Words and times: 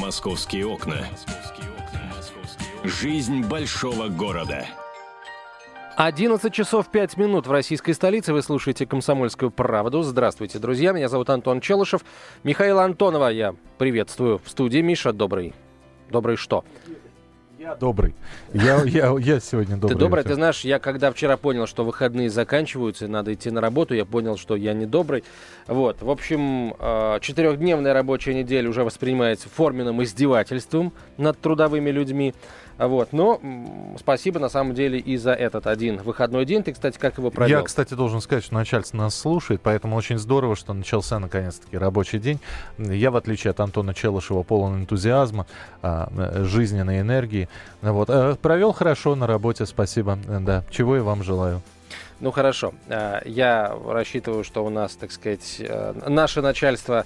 Московские 0.00 0.66
окна. 0.66 1.06
Жизнь 2.84 3.42
большого 3.42 4.08
города. 4.08 4.66
11 5.96 6.54
часов 6.54 6.90
5 6.90 7.18
минут 7.18 7.46
в 7.46 7.52
российской 7.52 7.92
столице. 7.92 8.32
Вы 8.32 8.40
слушаете 8.40 8.86
«Комсомольскую 8.86 9.50
правду». 9.50 10.02
Здравствуйте, 10.02 10.58
друзья. 10.58 10.92
Меня 10.92 11.10
зовут 11.10 11.28
Антон 11.28 11.60
Челышев. 11.60 12.00
Михаил 12.44 12.78
Антонова 12.78 13.28
я 13.28 13.54
приветствую 13.76 14.40
в 14.42 14.48
студии. 14.48 14.78
Миша, 14.78 15.12
добрый. 15.12 15.52
Добрый 16.08 16.36
что? 16.36 16.64
Я 17.60 17.74
добрый. 17.74 18.14
Я, 18.54 18.82
я, 18.86 19.14
я 19.18 19.38
сегодня 19.38 19.76
добрый. 19.76 19.94
Ты 19.94 20.00
добрый? 20.00 20.24
Ты 20.24 20.34
знаешь, 20.34 20.60
я 20.62 20.78
когда 20.78 21.12
вчера 21.12 21.36
понял, 21.36 21.66
что 21.66 21.84
выходные 21.84 22.30
заканчиваются, 22.30 23.04
и 23.04 23.08
надо 23.08 23.34
идти 23.34 23.50
на 23.50 23.60
работу, 23.60 23.94
я 23.94 24.06
понял, 24.06 24.38
что 24.38 24.56
я 24.56 24.72
не 24.72 24.86
добрый. 24.86 25.24
Вот. 25.66 26.00
В 26.00 26.08
общем, 26.08 26.74
э, 26.78 27.18
четырехдневная 27.20 27.92
рабочая 27.92 28.32
неделя 28.32 28.70
уже 28.70 28.82
воспринимается 28.82 29.50
форменным 29.50 30.02
издевательством 30.02 30.94
над 31.18 31.38
трудовыми 31.38 31.90
людьми. 31.90 32.34
Вот. 32.80 33.12
Но 33.12 33.40
спасибо 33.98 34.40
на 34.40 34.48
самом 34.48 34.74
деле 34.74 34.98
и 34.98 35.18
за 35.18 35.32
этот 35.32 35.66
один 35.66 35.98
выходной 35.98 36.46
день. 36.46 36.62
Ты, 36.62 36.72
кстати, 36.72 36.98
как 36.98 37.18
его 37.18 37.30
провел? 37.30 37.58
Я, 37.58 37.62
кстати, 37.62 37.92
должен 37.92 38.22
сказать, 38.22 38.42
что 38.44 38.54
начальство 38.54 38.96
нас 38.96 39.14
слушает, 39.14 39.60
поэтому 39.62 39.96
очень 39.96 40.18
здорово, 40.18 40.56
что 40.56 40.72
начался 40.72 41.18
наконец-таки 41.18 41.76
рабочий 41.76 42.18
день. 42.18 42.40
Я, 42.78 43.10
в 43.10 43.16
отличие 43.16 43.50
от 43.50 43.60
Антона 43.60 43.92
Челышева, 43.92 44.42
полон 44.42 44.80
энтузиазма, 44.80 45.46
а, 45.82 46.08
жизненной 46.44 47.00
энергии. 47.00 47.48
Вот. 47.82 48.08
Э, 48.08 48.36
провел 48.40 48.72
хорошо 48.72 49.14
на 49.14 49.26
работе, 49.26 49.66
спасибо. 49.66 50.18
Да. 50.40 50.64
Чего 50.70 50.96
я 50.96 51.02
вам 51.02 51.22
желаю. 51.22 51.60
Ну 52.20 52.30
хорошо. 52.30 52.72
Э, 52.88 53.20
я 53.26 53.76
рассчитываю, 53.86 54.42
что 54.42 54.64
у 54.64 54.70
нас, 54.70 54.94
так 54.96 55.12
сказать, 55.12 55.56
э, 55.58 55.94
наше 56.06 56.40
начальство 56.40 57.04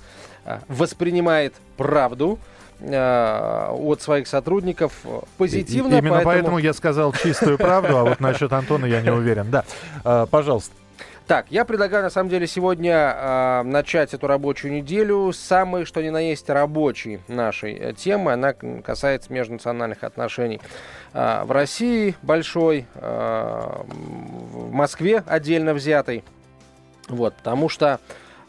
воспринимает 0.68 1.54
правду 1.76 2.38
Э, 2.38 2.63
от 2.80 4.02
своих 4.02 4.26
сотрудников 4.28 4.92
позитивно. 5.38 5.94
И, 5.94 5.98
именно 5.98 6.16
поэтому... 6.16 6.24
поэтому 6.24 6.58
я 6.58 6.72
сказал 6.72 7.12
чистую 7.12 7.58
правду, 7.58 7.96
а 7.96 8.04
вот 8.04 8.20
насчет 8.20 8.52
Антона 8.52 8.86
я 8.86 9.00
не 9.00 9.10
уверен. 9.10 9.50
Да, 9.50 9.64
э, 10.04 10.26
пожалуйста. 10.30 10.74
Так, 11.26 11.46
я 11.48 11.64
предлагаю 11.64 12.02
на 12.02 12.10
самом 12.10 12.28
деле 12.28 12.46
сегодня 12.46 12.92
э, 12.92 13.62
начать 13.62 14.12
эту 14.12 14.26
рабочую 14.26 14.74
неделю 14.74 15.32
с 15.32 15.38
самой, 15.38 15.86
что 15.86 16.02
ни 16.02 16.10
на 16.10 16.18
есть, 16.20 16.50
рабочей 16.50 17.18
нашей 17.28 17.72
э, 17.72 17.92
темы. 17.94 18.34
Она 18.34 18.52
касается 18.52 19.32
межнациональных 19.32 20.04
отношений 20.04 20.60
э, 21.14 21.44
в 21.44 21.50
России 21.50 22.14
большой, 22.20 22.84
э, 22.94 23.82
в 24.52 24.70
Москве 24.70 25.24
отдельно 25.26 25.72
взятой. 25.72 26.24
Вот, 27.08 27.34
потому 27.36 27.70
что 27.70 28.00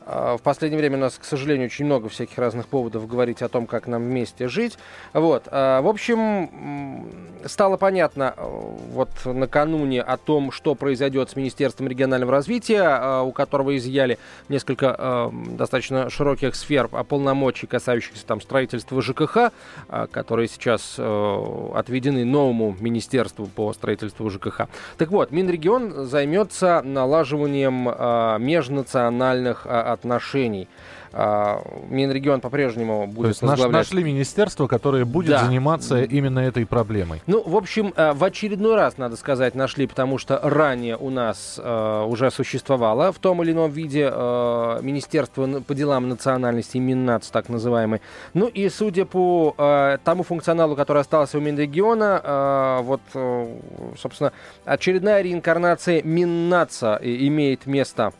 в 0.06 0.39
последнее 0.44 0.80
время 0.80 0.98
у 0.98 1.02
нас, 1.02 1.17
к 1.17 1.23
сожалению, 1.23 1.66
очень 1.66 1.86
много 1.86 2.09
всяких 2.09 2.38
разных 2.38 2.67
поводов 2.67 3.08
говорить 3.08 3.42
о 3.42 3.50
том, 3.50 3.66
как 3.66 3.88
нам 3.88 4.03
вместе 4.03 4.47
жить. 4.47 4.78
Вот. 5.14 5.47
А, 5.47 5.81
в 5.81 5.88
общем, 5.88 7.09
стало 7.45 7.78
понятно 7.78 8.34
э, 8.38 8.44
вот 8.92 9.09
накануне 9.25 10.02
о 10.02 10.17
том, 10.17 10.52
что 10.52 10.75
произойдет 10.75 11.31
с 11.31 11.36
Министерством 11.36 11.88
регионального 11.88 12.31
развития, 12.31 12.84
а, 12.84 13.22
у 13.23 13.31
которого 13.31 13.75
изъяли 13.78 14.20
несколько 14.50 15.31
достаточно 15.58 16.09
широких 16.09 16.56
сфер 16.56 16.88
полномочий, 16.88 17.67
касающихся 17.67 18.25
там 18.25 18.42
строительства 18.42 19.02
ЖКХ, 19.02 19.52
которые 20.12 20.47
сейчас 20.47 20.95
э, 20.97 21.69
отведены 21.73 22.25
новому 22.25 22.75
Министерству 22.80 23.47
по 23.47 23.73
строительству 23.73 24.30
ЖКХ. 24.30 24.67
Так 24.97 25.09
вот, 25.09 25.31
Минрегион 25.31 26.06
займется 26.06 26.81
налаживанием 26.84 27.86
межнациональных 28.44 29.66
отношений. 29.96 30.68
А, 31.18 31.62
Минрегион 31.88 32.42
по-прежнему 32.42 33.08
будет 33.08 33.24
То 33.24 33.28
есть 33.30 33.42
возглавлять... 33.42 33.86
нашли 33.86 34.04
министерство, 34.04 34.68
которое 34.68 35.06
будет 35.06 35.30
да. 35.30 35.46
заниматься 35.46 36.04
именно 36.04 36.40
этой 36.40 36.66
проблемой. 36.66 37.22
Ну, 37.26 37.42
в 37.42 37.56
общем, 37.56 37.94
а, 37.96 38.14
в 38.14 38.22
очередной 38.22 38.76
раз, 38.76 38.98
надо 38.98 39.16
сказать, 39.16 39.56
нашли, 39.56 39.88
потому 39.88 40.18
что 40.18 40.38
ранее 40.44 40.98
у 40.98 41.10
нас 41.10 41.58
а, 41.58 42.03
уже 42.03 42.31
существовало 42.31 43.14
в 43.14 43.19
том 43.19 43.42
или 43.44 43.53
ином 43.53 43.72
виде 43.72 44.06
Министерство 44.81 45.62
по 45.62 45.74
делам 45.74 46.09
национальности, 46.09 46.80
Миннац 46.80 47.30
так 47.30 47.48
называемый. 47.48 48.02
Ну 48.34 48.48
и 48.48 48.68
судя 48.68 49.06
по 49.06 49.98
тому 50.03 50.24
функционалу, 50.24 50.75
который 50.75 51.02
остался 51.02 51.38
у 51.38 51.42
Минрегиона, 51.42 52.81
вот, 52.84 53.02
собственно, 53.98 54.34
очередная 54.66 55.22
реинкарнация 55.22 56.02
Миннаца 56.03 57.00
имеет 57.02 57.66
место 57.66 58.12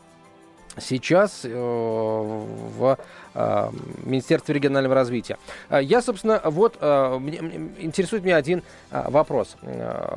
сейчас 0.80 1.42
э, 1.44 1.50
в 1.50 2.98
э, 3.36 3.70
Министерстве 4.04 4.56
регионального 4.56 4.96
развития. 4.96 5.38
Э, 5.70 5.80
я, 5.82 6.02
собственно, 6.02 6.42
вот 6.44 6.76
интересует 6.76 8.24
меня 8.24 8.38
один 8.38 8.64
вопрос. 8.92 9.56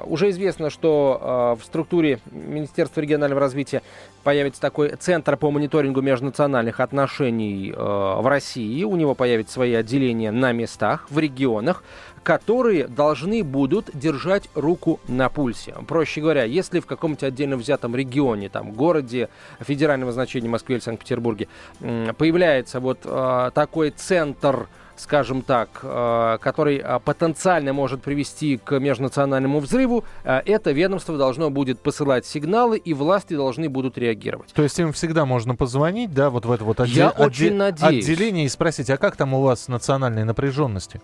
Уже 0.05 0.31
известно, 0.31 0.71
что 0.71 1.57
в 1.61 1.65
структуре 1.65 2.21
Министерства 2.31 3.01
регионального 3.01 3.41
развития 3.41 3.83
появится 4.23 4.61
такой 4.61 4.91
центр 4.97 5.37
по 5.37 5.51
мониторингу 5.51 6.01
межнациональных 6.01 6.81
отношений 6.81 7.73
в 7.73 8.29
России. 8.29 8.85
У 8.85 8.97
него 8.97 9.15
появятся 9.15 9.55
свои 9.55 9.75
отделения 9.75 10.31
на 10.31 10.53
местах, 10.53 11.07
в 11.11 11.19
регионах 11.19 11.83
которые 12.29 12.87
должны 12.87 13.43
будут 13.43 13.89
держать 13.95 14.51
руку 14.55 15.01
на 15.09 15.31
пульсе. 15.31 15.75
Проще 15.87 16.21
говоря, 16.21 16.45
если 16.45 16.81
в 16.81 16.85
каком-то 16.85 17.25
отдельно 17.25 17.57
взятом 17.57 17.97
регионе, 17.97 18.51
там, 18.51 18.73
городе 18.73 19.31
федерального 19.61 20.13
значения 20.13 20.47
Москве 20.47 20.77
или 20.77 20.83
Санкт-Петербурге 20.83 21.49
появляется 21.79 22.81
вот 22.81 22.99
э, 23.09 23.51
такой 23.55 23.91
центр 23.91 24.69
скажем 25.01 25.43
так, 25.43 25.69
э, 25.83 26.39
который 26.41 26.79
э, 26.79 26.99
потенциально 27.05 27.73
может 27.73 28.03
привести 28.03 28.57
к 28.57 28.79
межнациональному 28.79 29.61
взрыву, 29.61 30.05
э, 30.25 30.41
это 30.45 30.73
ведомство 30.73 31.17
должно 31.17 31.51
будет 31.51 31.81
посылать 31.81 32.27
сигналы, 32.27 32.79
и 32.79 32.95
власти 32.95 33.35
должны 33.35 33.69
будут 33.69 33.97
реагировать. 33.97 34.53
То 34.53 34.63
есть 34.63 34.79
им 34.79 34.93
всегда 34.93 35.25
можно 35.25 35.55
позвонить, 35.55 36.13
да, 36.13 36.31
вот 36.31 36.47
в 36.47 36.53
это 36.53 36.65
вот 36.65 36.81
отде- 36.81 36.99
Я 36.99 37.09
отде- 37.11 37.27
очень 37.27 37.55
надеюсь. 37.55 38.05
отделение 38.05 38.47
и 38.47 38.49
спросить, 38.49 38.91
а 38.91 38.97
как 38.97 39.17
там 39.17 39.35
у 39.35 39.41
вас 39.43 39.69
национальные 39.69 40.25
напряженности? 40.25 41.01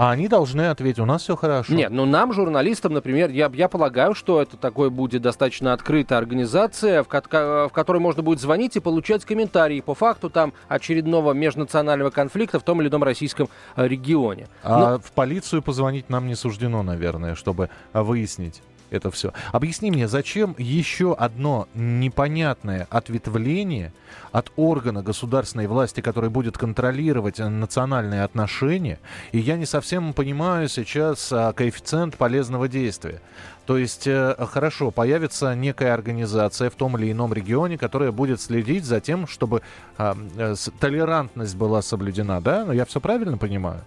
А 0.00 0.12
они 0.12 0.28
должны 0.28 0.62
ответить, 0.62 0.98
у 0.98 1.04
нас 1.04 1.20
все 1.20 1.36
хорошо. 1.36 1.74
Нет, 1.74 1.90
ну 1.90 2.06
нам, 2.06 2.32
журналистам, 2.32 2.94
например, 2.94 3.28
я, 3.28 3.50
я 3.52 3.68
полагаю, 3.68 4.14
что 4.14 4.40
это 4.40 4.56
такой 4.56 4.88
будет 4.88 5.20
достаточно 5.20 5.74
открытая 5.74 6.18
организация, 6.18 7.02
в, 7.02 7.08
ко- 7.08 7.68
в 7.68 7.72
которой 7.74 7.98
можно 7.98 8.22
будет 8.22 8.40
звонить 8.40 8.76
и 8.76 8.80
получать 8.80 9.26
комментарии 9.26 9.82
по 9.82 9.94
факту 9.94 10.30
там 10.30 10.54
очередного 10.68 11.34
межнационального 11.34 12.08
конфликта 12.08 12.58
в 12.58 12.62
том 12.62 12.80
или 12.80 12.88
ином 12.88 13.04
российском 13.04 13.50
э, 13.76 13.86
регионе. 13.86 14.48
А 14.62 14.92
Но... 14.92 14.98
в 15.00 15.12
полицию 15.12 15.60
позвонить 15.60 16.08
нам 16.08 16.26
не 16.26 16.34
суждено, 16.34 16.82
наверное, 16.82 17.34
чтобы 17.34 17.68
выяснить 17.92 18.62
это 18.90 19.10
все. 19.10 19.32
Объясни 19.52 19.90
мне, 19.90 20.08
зачем 20.08 20.54
еще 20.58 21.14
одно 21.14 21.68
непонятное 21.74 22.86
ответвление 22.90 23.92
от 24.32 24.52
органа 24.56 25.02
государственной 25.02 25.66
власти, 25.66 26.00
который 26.00 26.30
будет 26.30 26.58
контролировать 26.58 27.38
национальные 27.38 28.22
отношения, 28.22 28.98
и 29.32 29.38
я 29.38 29.56
не 29.56 29.66
совсем 29.66 30.12
понимаю 30.12 30.68
сейчас 30.68 31.32
а, 31.32 31.52
коэффициент 31.52 32.16
полезного 32.16 32.68
действия. 32.68 33.20
То 33.66 33.78
есть, 33.78 34.06
э, 34.08 34.34
хорошо, 34.50 34.90
появится 34.90 35.54
некая 35.54 35.94
организация 35.94 36.70
в 36.70 36.74
том 36.74 36.96
или 36.98 37.12
ином 37.12 37.32
регионе, 37.32 37.78
которая 37.78 38.10
будет 38.10 38.40
следить 38.40 38.84
за 38.84 39.00
тем, 39.00 39.28
чтобы 39.28 39.62
э, 39.96 40.54
толерантность 40.80 41.54
была 41.54 41.80
соблюдена, 41.80 42.40
да? 42.40 42.64
Но 42.64 42.72
я 42.72 42.84
все 42.84 43.00
правильно 43.00 43.38
понимаю? 43.38 43.84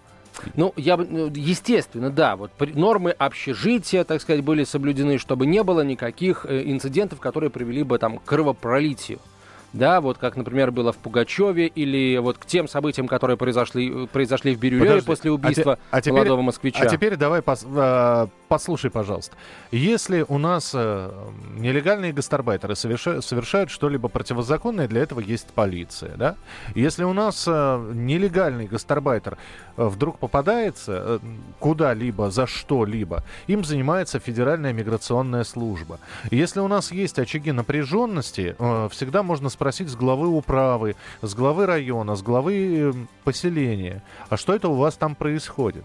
Ну, 0.56 0.72
я 0.76 0.96
ну, 0.96 1.30
естественно, 1.34 2.10
да, 2.10 2.36
вот 2.36 2.50
нормы 2.74 3.10
общежития, 3.10 4.04
так 4.04 4.20
сказать, 4.20 4.42
были 4.42 4.64
соблюдены, 4.64 5.18
чтобы 5.18 5.46
не 5.46 5.62
было 5.62 5.82
никаких 5.82 6.46
э, 6.46 6.62
инцидентов, 6.64 7.20
которые 7.20 7.50
привели 7.50 7.82
бы 7.82 7.98
там 7.98 8.18
к 8.18 8.24
кровопролитию 8.24 9.18
да, 9.74 10.00
вот 10.00 10.18
как, 10.18 10.36
например, 10.36 10.70
было 10.70 10.92
в 10.92 10.96
Пугачеве, 10.96 11.66
или 11.66 12.16
вот 12.18 12.38
к 12.38 12.46
тем 12.46 12.68
событиям, 12.68 13.08
которые 13.08 13.36
произошли, 13.36 14.06
произошли 14.06 14.54
в 14.54 14.60
Бирюлеве 14.60 15.02
после 15.02 15.32
убийства 15.32 15.78
а 15.90 16.00
те, 16.00 16.10
а 16.10 16.12
молодого 16.12 16.36
теперь, 16.36 16.46
москвича. 16.46 16.80
А 16.80 16.86
теперь 16.86 17.16
давай 17.16 17.42
пос, 17.42 17.66
э, 17.66 18.26
послушай, 18.54 18.88
пожалуйста. 18.88 19.36
Если 19.72 20.24
у 20.28 20.38
нас 20.38 20.70
э, 20.74 21.10
нелегальные 21.56 22.12
гастарбайтеры 22.12 22.76
совершают, 22.76 23.24
совершают 23.24 23.68
что-либо 23.68 24.08
противозаконное, 24.08 24.86
для 24.86 25.02
этого 25.02 25.18
есть 25.18 25.48
полиция, 25.48 26.16
да? 26.16 26.36
Если 26.76 27.02
у 27.02 27.12
нас 27.12 27.46
э, 27.48 27.90
нелегальный 27.94 28.68
гастарбайтер 28.68 29.38
э, 29.76 29.84
вдруг 29.84 30.20
попадается 30.20 30.92
э, 31.04 31.18
куда-либо, 31.58 32.30
за 32.30 32.46
что-либо, 32.46 33.24
им 33.48 33.64
занимается 33.64 34.20
Федеральная 34.20 34.72
миграционная 34.72 35.42
служба. 35.42 35.98
Если 36.30 36.60
у 36.60 36.68
нас 36.68 36.92
есть 36.92 37.18
очаги 37.18 37.50
напряженности, 37.50 38.54
э, 38.56 38.88
всегда 38.92 39.24
можно 39.24 39.48
спросить, 39.48 39.88
с 39.88 39.96
главы 39.96 40.28
управы, 40.28 40.94
с 41.22 41.34
главы 41.34 41.66
района, 41.66 42.14
с 42.14 42.22
главы 42.22 42.78
эм, 42.78 43.08
поселения, 43.24 44.04
а 44.28 44.36
что 44.36 44.54
это 44.54 44.68
у 44.68 44.76
вас 44.76 44.94
там 44.94 45.16
происходит? 45.16 45.84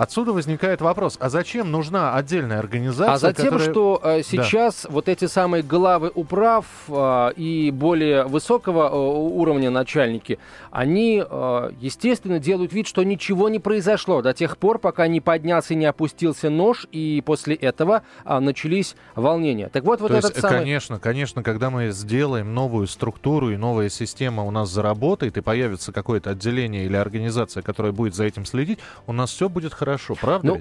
Отсюда 0.00 0.32
возникает 0.32 0.80
вопрос, 0.80 1.18
а 1.20 1.28
зачем 1.28 1.70
нужна 1.70 2.14
отдельная 2.14 2.58
организация? 2.58 3.12
А 3.12 3.18
затем, 3.18 3.52
которая... 3.52 3.70
что 3.70 4.00
э, 4.02 4.22
сейчас 4.22 4.84
да. 4.84 4.94
вот 4.94 5.10
эти 5.10 5.26
самые 5.26 5.62
главы 5.62 6.10
управ 6.14 6.64
э, 6.88 7.32
и 7.36 7.70
более 7.70 8.24
высокого 8.24 8.88
э, 8.88 8.96
уровня 8.96 9.68
начальники, 9.68 10.38
они, 10.70 11.22
э, 11.22 11.70
естественно, 11.82 12.38
делают 12.38 12.72
вид, 12.72 12.86
что 12.86 13.02
ничего 13.02 13.50
не 13.50 13.58
произошло 13.58 14.22
до 14.22 14.32
тех 14.32 14.56
пор, 14.56 14.78
пока 14.78 15.06
не 15.06 15.20
поднялся 15.20 15.74
и 15.74 15.76
не 15.76 15.84
опустился 15.84 16.48
нож, 16.48 16.86
и 16.92 17.22
после 17.26 17.54
этого 17.54 18.00
э, 18.24 18.38
начались 18.38 18.96
волнения. 19.14 19.68
Так 19.68 19.84
вот, 19.84 20.00
вот 20.00 20.12
То 20.12 20.16
этот 20.16 20.30
есть, 20.30 20.40
самый... 20.40 20.60
Конечно, 20.60 20.98
конечно, 20.98 21.42
когда 21.42 21.68
мы 21.68 21.90
сделаем 21.90 22.54
новую 22.54 22.86
структуру 22.86 23.50
и 23.50 23.58
новая 23.58 23.90
система 23.90 24.44
у 24.44 24.50
нас 24.50 24.70
заработает, 24.70 25.36
и 25.36 25.42
появится 25.42 25.92
какое-то 25.92 26.30
отделение 26.30 26.86
или 26.86 26.96
организация, 26.96 27.62
которая 27.62 27.92
будет 27.92 28.14
за 28.14 28.24
этим 28.24 28.46
следить, 28.46 28.78
у 29.06 29.12
нас 29.12 29.30
все 29.30 29.50
будет 29.50 29.74
хорошо, 29.74 29.89
правда? 30.20 30.46
Ну, 30.46 30.60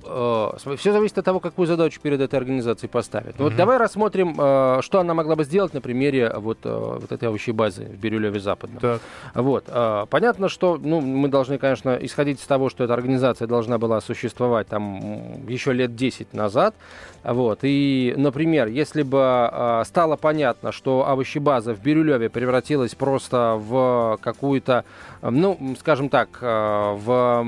э, 0.65 0.75
все 0.77 0.91
зависит 0.91 1.17
от 1.17 1.25
того, 1.25 1.39
какую 1.39 1.67
задачу 1.67 1.99
перед 2.01 2.21
этой 2.21 2.35
организацией 2.35 2.89
поставят. 2.89 3.35
Ну, 3.37 3.45
mm-hmm. 3.45 3.49
Вот 3.49 3.55
давай 3.55 3.77
рассмотрим, 3.77 4.35
э, 4.37 4.79
что 4.81 4.99
она 4.99 5.13
могла 5.13 5.35
бы 5.35 5.43
сделать 5.43 5.73
на 5.73 5.81
примере 5.81 6.33
вот, 6.35 6.59
э, 6.63 6.97
вот 7.01 7.11
этой 7.11 7.27
овощей 7.29 7.51
базы 7.51 7.85
в 7.85 7.99
Бирюлеве 7.99 8.39
Западном. 8.39 8.79
Так. 8.79 9.01
Вот. 9.33 9.65
Э, 9.67 10.05
понятно, 10.09 10.49
что 10.49 10.79
ну, 10.81 11.01
мы 11.01 11.27
должны, 11.27 11.57
конечно, 11.57 11.97
исходить 12.01 12.41
из 12.41 12.45
того, 12.45 12.69
что 12.69 12.83
эта 12.83 12.93
организация 12.93 13.47
должна 13.47 13.77
была 13.77 14.01
существовать 14.01 14.67
там 14.67 15.47
еще 15.47 15.73
лет 15.73 15.95
10 15.95 16.33
назад. 16.33 16.75
Вот. 17.23 17.59
И, 17.63 18.13
например, 18.17 18.67
если 18.67 19.03
бы 19.03 19.49
э, 19.51 19.83
стало 19.85 20.15
понятно, 20.15 20.71
что 20.71 21.07
овощебаза 21.07 21.73
в 21.73 21.81
Бирюлеве 21.81 22.29
превратилась 22.29 22.95
просто 22.95 23.55
в 23.59 24.17
какую-то, 24.21 24.85
ну, 25.21 25.75
скажем 25.79 26.09
так, 26.09 26.29
э, 26.41 26.95
в 26.97 27.45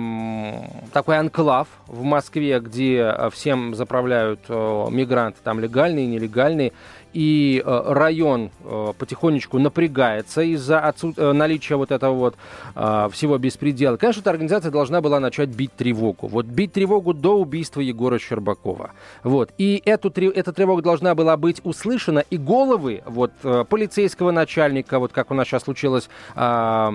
такой 0.93 1.17
анклав 1.17 1.60
в 1.87 2.03
Москве, 2.03 2.59
где 2.59 3.15
всем 3.31 3.75
заправляют 3.75 4.41
э, 4.47 4.87
мигранты, 4.91 5.39
там 5.43 5.59
легальные, 5.59 6.07
нелегальные, 6.07 6.73
и 7.13 7.61
э, 7.63 7.83
район 7.87 8.51
э, 8.63 8.93
потихонечку 8.97 9.59
напрягается 9.59 10.41
из-за 10.41 10.79
отсут... 10.79 11.17
э, 11.17 11.31
наличия 11.33 11.75
вот 11.75 11.91
этого 11.91 12.13
вот 12.13 12.35
э, 12.75 13.09
всего 13.11 13.37
беспредела, 13.37 13.97
конечно, 13.97 14.21
эта 14.21 14.29
организация 14.29 14.71
должна 14.71 15.01
была 15.01 15.19
начать 15.19 15.49
бить 15.49 15.73
тревогу. 15.73 16.27
Вот 16.27 16.45
бить 16.45 16.73
тревогу 16.73 17.13
до 17.13 17.37
убийства 17.37 17.81
Егора 17.81 18.17
Щербакова. 18.19 18.91
Вот. 19.23 19.51
И 19.57 19.81
эту, 19.85 20.09
эта 20.09 20.53
тревога 20.53 20.81
должна 20.81 21.15
была 21.15 21.35
быть 21.37 21.59
услышана, 21.63 22.23
и 22.29 22.37
головы 22.37 23.03
вот 23.05 23.31
э, 23.43 23.65
полицейского 23.67 24.31
начальника, 24.31 24.99
вот 24.99 25.11
как 25.11 25.31
у 25.31 25.33
нас 25.33 25.47
сейчас 25.47 25.63
случилось, 25.63 26.09
э, 26.35 26.91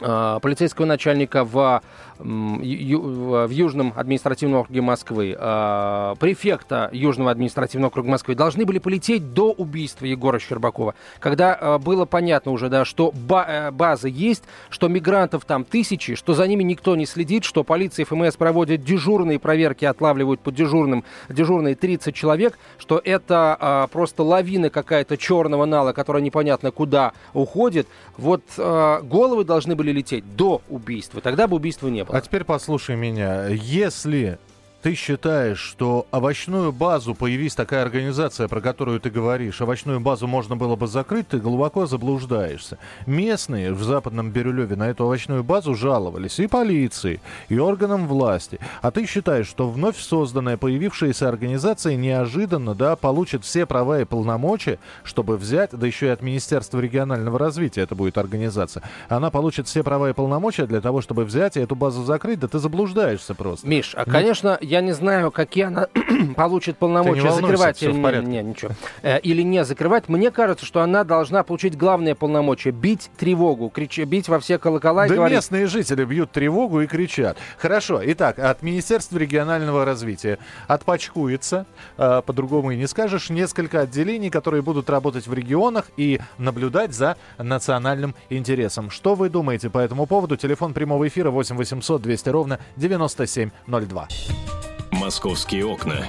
э, 0.00 0.38
полицейского 0.42 0.84
начальника 0.84 1.44
в 1.44 1.82
в 2.22 3.50
Южном 3.50 3.92
административном 3.96 4.60
округе 4.60 4.80
Москвы, 4.80 5.36
э, 5.38 6.14
префекта 6.18 6.90
Южного 6.92 7.30
административного 7.30 7.88
округа 7.88 8.10
Москвы 8.10 8.34
должны 8.34 8.64
были 8.64 8.78
полететь 8.78 9.32
до 9.32 9.52
убийства 9.52 10.04
Егора 10.04 10.38
Щербакова, 10.38 10.94
когда 11.18 11.56
э, 11.58 11.78
было 11.78 12.04
понятно 12.04 12.52
уже, 12.52 12.68
да, 12.68 12.84
что 12.84 13.12
э, 13.12 13.70
база 13.70 14.08
есть, 14.08 14.44
что 14.68 14.88
мигрантов 14.88 15.44
там 15.44 15.64
тысячи, 15.64 16.14
что 16.14 16.34
за 16.34 16.46
ними 16.46 16.62
никто 16.62 16.94
не 16.96 17.06
следит, 17.06 17.44
что 17.44 17.64
полиция 17.64 18.04
и 18.04 18.06
ФМС 18.06 18.36
проводят 18.36 18.84
дежурные 18.84 19.38
проверки, 19.38 19.84
отлавливают 19.84 20.40
по 20.40 20.52
дежурным, 20.52 21.04
дежурные 21.28 21.74
30 21.74 22.14
человек, 22.14 22.58
что 22.78 23.00
это 23.02 23.56
э, 23.58 23.86
просто 23.92 24.22
лавина 24.22 24.70
какая-то 24.70 25.16
черного 25.16 25.64
нала, 25.64 25.92
которая 25.92 26.22
непонятно 26.22 26.70
куда 26.70 27.12
уходит. 27.32 27.86
Вот 28.16 28.42
головы 28.56 29.44
должны 29.44 29.74
были 29.74 29.92
лететь 29.92 30.36
до 30.36 30.60
убийства, 30.68 31.20
тогда 31.20 31.46
бы 31.46 31.56
убийства 31.56 31.88
не 31.88 32.04
было. 32.04 32.09
А 32.12 32.20
теперь 32.20 32.44
послушай 32.44 32.96
меня. 32.96 33.46
Если 33.48 34.38
ты 34.82 34.94
считаешь, 34.94 35.58
что 35.58 36.06
овощную 36.10 36.72
базу, 36.72 37.14
появись 37.14 37.54
такая 37.54 37.82
организация, 37.82 38.48
про 38.48 38.60
которую 38.60 39.00
ты 39.00 39.10
говоришь, 39.10 39.60
овощную 39.60 40.00
базу 40.00 40.26
можно 40.26 40.56
было 40.56 40.76
бы 40.76 40.86
закрыть, 40.86 41.28
ты 41.28 41.38
глубоко 41.38 41.86
заблуждаешься. 41.86 42.78
Местные 43.06 43.72
в 43.72 43.82
Западном 43.82 44.30
Бирюлеве 44.30 44.76
на 44.76 44.88
эту 44.88 45.04
овощную 45.04 45.44
базу 45.44 45.74
жаловались 45.74 46.38
и 46.38 46.46
полиции, 46.46 47.20
и 47.48 47.58
органам 47.58 48.06
власти. 48.06 48.58
А 48.80 48.90
ты 48.90 49.06
считаешь, 49.06 49.48
что 49.48 49.68
вновь 49.68 49.98
созданная, 49.98 50.56
появившаяся 50.56 51.28
организация 51.28 51.96
неожиданно, 51.96 52.74
да, 52.74 52.96
получит 52.96 53.44
все 53.44 53.66
права 53.66 54.00
и 54.00 54.04
полномочия, 54.04 54.78
чтобы 55.04 55.36
взять, 55.36 55.70
да 55.72 55.86
еще 55.86 56.06
и 56.06 56.10
от 56.10 56.22
Министерства 56.22 56.80
регионального 56.80 57.38
развития 57.38 57.82
это 57.82 57.94
будет 57.94 58.16
организация, 58.16 58.82
она 59.08 59.30
получит 59.30 59.66
все 59.66 59.82
права 59.82 60.10
и 60.10 60.14
полномочия 60.14 60.66
для 60.66 60.80
того, 60.80 61.02
чтобы 61.02 61.24
взять 61.24 61.56
и 61.56 61.60
эту 61.60 61.76
базу 61.76 62.02
закрыть, 62.04 62.40
да 62.40 62.48
ты 62.48 62.58
заблуждаешься 62.58 63.34
просто. 63.34 63.66
Миш, 63.66 63.92
а, 63.94 64.04
конечно, 64.04 64.58
я 64.70 64.80
не 64.80 64.92
знаю, 64.92 65.32
какие 65.32 65.64
она 65.64 65.88
получит 66.36 66.78
полномочия 66.78 67.32
закрывать 67.32 67.82
или 67.82 67.92
не, 67.92 68.26
не, 68.26 68.42
ничего. 68.42 68.70
Э, 69.02 69.18
или 69.18 69.42
не 69.42 69.64
закрывать. 69.64 70.08
Мне 70.08 70.30
кажется, 70.30 70.64
что 70.64 70.80
она 70.80 71.02
должна 71.02 71.42
получить 71.42 71.76
главное 71.76 72.14
полномочие 72.14 72.72
бить 72.72 73.10
тревогу, 73.16 73.68
крич, 73.68 73.98
бить 73.98 74.28
во 74.28 74.38
все 74.38 74.58
колокола. 74.58 75.08
Да 75.08 75.14
и 75.14 75.16
говорить... 75.16 75.36
местные 75.36 75.66
жители 75.66 76.04
бьют 76.04 76.30
тревогу 76.30 76.82
и 76.82 76.86
кричат. 76.86 77.36
Хорошо. 77.58 78.00
Итак, 78.04 78.38
от 78.38 78.62
Министерства 78.62 79.18
регионального 79.18 79.84
развития 79.84 80.38
отпачкуется, 80.68 81.66
э, 81.98 82.22
по-другому 82.24 82.70
и 82.70 82.76
не 82.76 82.86
скажешь, 82.86 83.28
несколько 83.28 83.80
отделений, 83.80 84.30
которые 84.30 84.62
будут 84.62 84.88
работать 84.88 85.26
в 85.26 85.34
регионах 85.34 85.86
и 85.96 86.20
наблюдать 86.38 86.94
за 86.94 87.16
национальным 87.38 88.14
интересом. 88.28 88.90
Что 88.90 89.16
вы 89.16 89.30
думаете 89.30 89.68
по 89.68 89.78
этому 89.78 90.06
поводу? 90.06 90.36
Телефон 90.36 90.74
прямого 90.74 91.08
эфира 91.08 91.30
8 91.30 91.56
800 91.56 92.00
200 92.00 92.28
ровно 92.28 92.60
9702. 92.76 94.59
Московские 95.00 95.64
окна. 95.64 96.04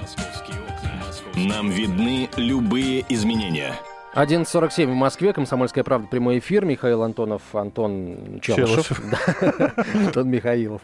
Нам 1.34 1.70
видны 1.70 2.30
любые 2.36 3.06
изменения. 3.08 3.74
11.47 4.16 4.86
в 4.86 4.94
Москве, 4.94 5.32
Комсомольская 5.32 5.86
правда, 5.86 6.10
прямой 6.10 6.40
эфир. 6.40 6.66
Михаил 6.66 7.02
Антонов, 7.02 7.42
Антон 7.56 8.42
Челышев. 8.42 9.02
Антон 9.96 10.30
Михаилов. 10.30 10.82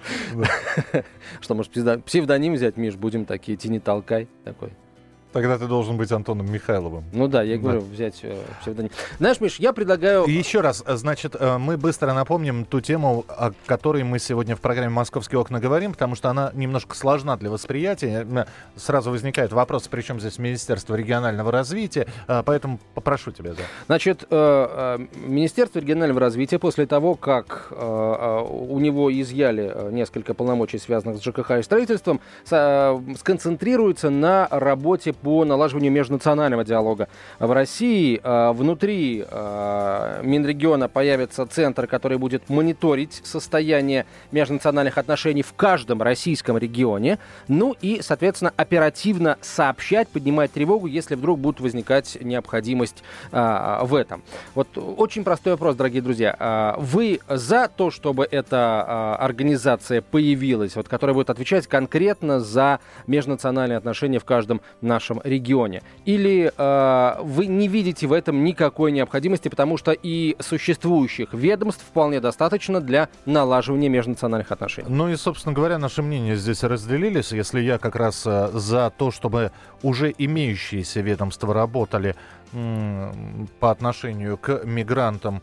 Что, 1.41 1.53
может, 1.53 1.73
псевдоним 2.05 2.53
взять, 2.53 2.77
Миш, 2.77 2.95
будем 2.95 3.25
такие, 3.25 3.57
тяни 3.57 3.79
толкай 3.79 4.29
такой. 4.45 4.71
Тогда 5.33 5.57
ты 5.57 5.67
должен 5.67 5.97
быть 5.97 6.11
Антоном 6.11 6.51
Михайловым. 6.51 7.03
Ну 7.11 7.27
да, 7.27 7.43
я 7.43 7.57
говорю, 7.57 7.81
да. 7.81 7.87
взять 7.87 8.19
э, 8.23 8.41
псевдоним. 8.61 8.91
Знаешь, 9.19 9.41
Миш, 9.41 9.59
я 9.59 9.73
предлагаю... 9.73 10.25
Еще 10.25 10.61
раз, 10.61 10.83
э, 10.85 10.95
значит, 10.95 11.35
э, 11.37 11.57
мы 11.57 11.77
быстро 11.77 12.13
напомним 12.13 12.65
ту 12.65 12.79
тему, 12.79 13.25
о 13.27 13.51
которой 13.65 14.03
мы 14.03 14.19
сегодня 14.19 14.55
в 14.55 14.61
программе 14.61 14.89
«Московские 14.89 15.39
окна» 15.39 15.59
говорим, 15.59 15.91
потому 15.91 16.15
что 16.15 16.29
она 16.29 16.51
немножко 16.53 16.95
сложна 16.95 17.35
для 17.35 17.49
восприятия. 17.49 18.25
Э, 18.29 18.45
сразу 18.77 19.11
возникает 19.11 19.51
вопрос, 19.51 19.87
при 19.87 20.01
чем 20.01 20.19
здесь 20.19 20.39
Министерство 20.39 20.95
регионального 20.95 21.51
развития, 21.51 22.07
поэтому 22.45 22.79
попрошу 22.93 23.31
тебя. 23.31 23.51
Да. 23.51 23.63
Значит, 23.87 24.25
Министерство 24.29 25.79
регионального 25.79 26.19
развития 26.19 26.59
после 26.59 26.85
того, 26.85 27.15
как 27.15 27.71
у 27.71 28.79
него 28.79 29.11
изъяли 29.11 29.91
несколько 29.91 30.33
полномочий, 30.33 30.77
связанных 30.77 31.17
с 31.17 31.23
ЖКХ 31.23 31.51
и 31.51 31.63
строительством, 31.63 32.21
сконцентрируется 32.45 34.09
на 34.09 34.47
работе 34.51 35.13
по 35.21 35.45
налаживанию 35.45 35.91
межнационального 35.91 36.63
диалога 36.63 37.07
в 37.39 37.51
России. 37.51 38.19
А, 38.23 38.53
внутри 38.53 39.25
а, 39.29 40.21
Минрегиона 40.23 40.87
появится 40.87 41.45
центр, 41.45 41.87
который 41.87 42.17
будет 42.17 42.49
мониторить 42.49 43.21
состояние 43.23 44.05
межнациональных 44.31 44.97
отношений 44.97 45.41
в 45.41 45.53
каждом 45.53 46.01
российском 46.01 46.57
регионе. 46.57 47.19
Ну 47.47 47.75
и, 47.81 47.99
соответственно, 48.01 48.53
оперативно 48.55 49.37
сообщать, 49.41 50.07
поднимать 50.07 50.51
тревогу, 50.51 50.87
если 50.87 51.15
вдруг 51.15 51.39
будет 51.39 51.59
возникать 51.59 52.17
необходимость 52.21 53.03
а, 53.31 53.83
в 53.83 53.95
этом. 53.95 54.23
Вот 54.55 54.67
очень 54.77 55.23
простой 55.23 55.53
вопрос, 55.53 55.75
дорогие 55.75 56.01
друзья. 56.01 56.75
Вы 56.77 57.19
за 57.27 57.67
то, 57.67 57.91
чтобы 57.91 58.27
эта 58.29 59.15
организация 59.17 60.01
появилась, 60.01 60.75
вот, 60.75 60.87
которая 60.87 61.13
будет 61.13 61.29
отвечать 61.29 61.67
конкретно 61.67 62.39
за 62.39 62.79
межнациональные 63.07 63.77
отношения 63.77 64.19
в 64.19 64.25
каждом 64.25 64.61
нашем 64.81 65.06
нашем 65.07 65.21
регионе? 65.23 65.81
Или 66.05 66.51
э, 66.55 67.21
вы 67.21 67.47
не 67.47 67.67
видите 67.67 68.07
в 68.07 68.13
этом 68.13 68.43
никакой 68.43 68.91
необходимости, 68.91 69.49
потому 69.49 69.77
что 69.77 69.91
и 69.91 70.35
существующих 70.39 71.33
ведомств 71.33 71.83
вполне 71.83 72.19
достаточно 72.19 72.81
для 72.81 73.09
налаживания 73.25 73.89
межнациональных 73.89 74.51
отношений? 74.51 74.87
Ну 74.89 75.09
и, 75.09 75.15
собственно 75.15 75.53
говоря, 75.53 75.77
наши 75.77 76.01
мнения 76.01 76.35
здесь 76.35 76.63
разделились. 76.63 77.31
Если 77.31 77.61
я 77.61 77.77
как 77.77 77.95
раз 77.95 78.23
э, 78.25 78.49
за 78.53 78.91
то, 78.97 79.11
чтобы 79.11 79.51
уже 79.83 80.13
имеющиеся 80.17 81.01
ведомства 81.01 81.53
работали 81.53 82.15
по 83.59 83.71
отношению 83.71 84.37
к 84.37 84.61
мигрантам 84.63 85.41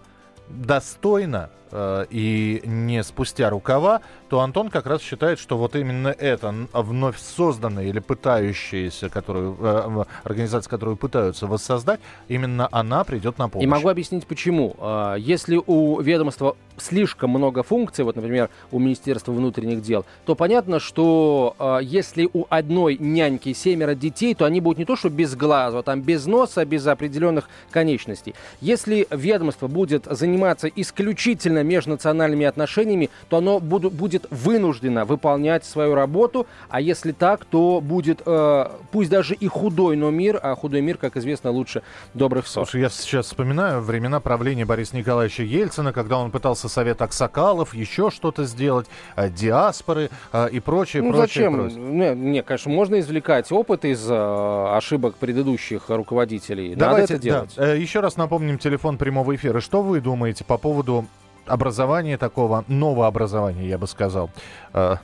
достойно, 0.49 1.50
э, 1.75 2.07
и 2.11 2.62
не 2.64 3.02
спустя 3.02 3.50
рукава, 3.50 4.00
то 4.28 4.40
Антон 4.40 4.71
как 4.71 4.87
раз 4.87 5.02
считает, 5.02 5.38
что 5.38 5.59
вот 5.59 5.76
именно 5.76 6.09
это 6.09 6.54
вновь 6.73 7.19
созданная 7.19 7.85
или 7.85 7.99
пытающаяся, 7.99 9.09
которую, 9.09 9.57
э, 9.61 10.04
организация, 10.23 10.71
которую 10.71 10.97
пытаются 10.97 11.47
воссоздать, 11.47 12.00
именно 12.28 12.69
она 12.71 13.04
придет 13.04 13.38
на 13.38 13.49
помощь. 13.49 13.64
И 13.64 13.69
могу 13.69 13.88
объяснить 13.88 14.26
почему. 14.26 14.76
А, 14.78 15.16
если 15.16 15.61
у 15.66 16.00
ведомства 16.00 16.57
слишком 16.76 17.31
много 17.31 17.62
функций, 17.62 18.04
вот, 18.04 18.16
например, 18.16 18.50
у 18.71 18.78
Министерства 18.78 19.33
внутренних 19.33 19.83
дел, 19.83 20.04
то 20.25 20.35
понятно, 20.35 20.81
что 20.81 21.54
э, 21.59 21.78
если 21.83 22.28
у 22.33 22.47
одной 22.49 22.97
няньки 22.99 23.52
семеро 23.52 23.95
детей, 23.95 24.35
то 24.35 24.45
они 24.45 24.61
будут 24.61 24.78
не 24.78 24.85
то 24.85 24.97
что 24.97 25.09
без 25.09 25.35
глаза, 25.35 25.83
там 25.83 26.00
без 26.02 26.26
носа, 26.26 26.64
без 26.64 26.87
определенных 26.87 27.49
конечностей. 27.71 28.35
Если 28.61 29.07
ведомство 29.11 29.66
будет 29.66 30.07
заниматься 30.11 30.69
исключительно 30.69 31.63
межнациональными 31.64 32.47
отношениями, 32.47 33.11
то 33.28 33.38
оно 33.38 33.61
буду, 33.61 33.90
будет 33.90 34.26
вынуждено 34.30 35.04
выполнять 35.04 35.64
свою 35.64 35.94
работу, 35.94 36.47
а 36.68 36.80
если 36.80 37.12
так, 37.12 37.44
то 37.44 37.80
будет, 37.80 38.23
э, 38.26 38.66
пусть 38.92 39.11
даже 39.11 39.35
и 39.35 39.49
худой, 39.49 39.97
но 39.97 40.11
мир, 40.11 40.38
а 40.42 40.54
худой 40.54 40.80
мир, 40.80 40.97
как 40.97 41.16
известно, 41.16 41.50
лучше 41.50 41.83
добрых 42.14 42.47
ссор. 42.47 42.66
Слушай, 42.66 42.83
я 42.83 42.88
сейчас 42.88 43.26
вспоминаю 43.26 43.80
времена 43.80 44.21
правления 44.21 44.64
Бориса 44.64 44.97
Николаевича 44.97 45.42
Ельцина, 45.42 45.92
когда 45.92 46.18
он 46.18 46.30
пытался 46.30 46.68
совет 46.68 47.02
Аксакалов, 47.02 47.75
еще 47.75 48.11
что-то 48.11 48.44
сделать, 48.44 48.87
э, 49.16 49.30
диаспоры 49.30 50.11
э, 50.33 50.49
и 50.50 50.61
прочее, 50.61 51.02
ну, 51.02 51.12
прочее. 51.12 51.26
Зачем? 51.26 51.54
Прочее. 51.54 51.78
Не, 51.78 52.14
не, 52.14 52.42
конечно, 52.42 52.71
можно 52.71 53.00
извлекать 53.00 53.50
опыт 53.52 53.85
из 53.85 54.09
э, 54.09 54.76
ошибок 54.76 55.16
предыдущих 55.16 55.88
руководителей. 55.88 56.75
Давайте, 56.75 57.00
Надо 57.00 57.14
это 57.14 57.23
делать. 57.23 57.52
Да. 57.56 57.75
Э, 57.75 57.78
еще 57.78 58.00
раз 58.00 58.16
напомним 58.16 58.59
телефон 58.59 58.99
прямого 58.99 59.35
эфира. 59.35 59.61
Что 59.61 59.83
вы 59.83 60.00
думаете 60.00 60.44
по 60.44 60.59
поводу 60.59 61.06
образования 61.46 62.18
такого, 62.18 62.64
нового 62.68 63.06
образования, 63.06 63.66
я 63.66 63.78
бы 63.78 63.86
сказал? 63.86 64.30
Э, 64.72 64.96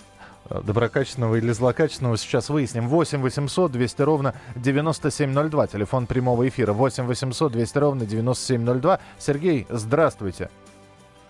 доброкачественного 0.51 1.37
или 1.37 1.51
злокачественного, 1.51 2.17
сейчас 2.17 2.51
выясним. 2.51 2.89
8 2.89 3.21
800 3.23 3.71
200 3.71 4.03
ровно 4.03 4.35
9702, 4.57 5.67
телефон 5.69 6.07
прямого 6.07 6.49
эфира. 6.49 6.73
8 6.73 7.07
800 7.07 7.53
200 7.53 7.79
ровно 7.79 8.07
9702. 8.07 9.01
Сергей, 9.19 9.67
здравствуйте. 9.69 10.51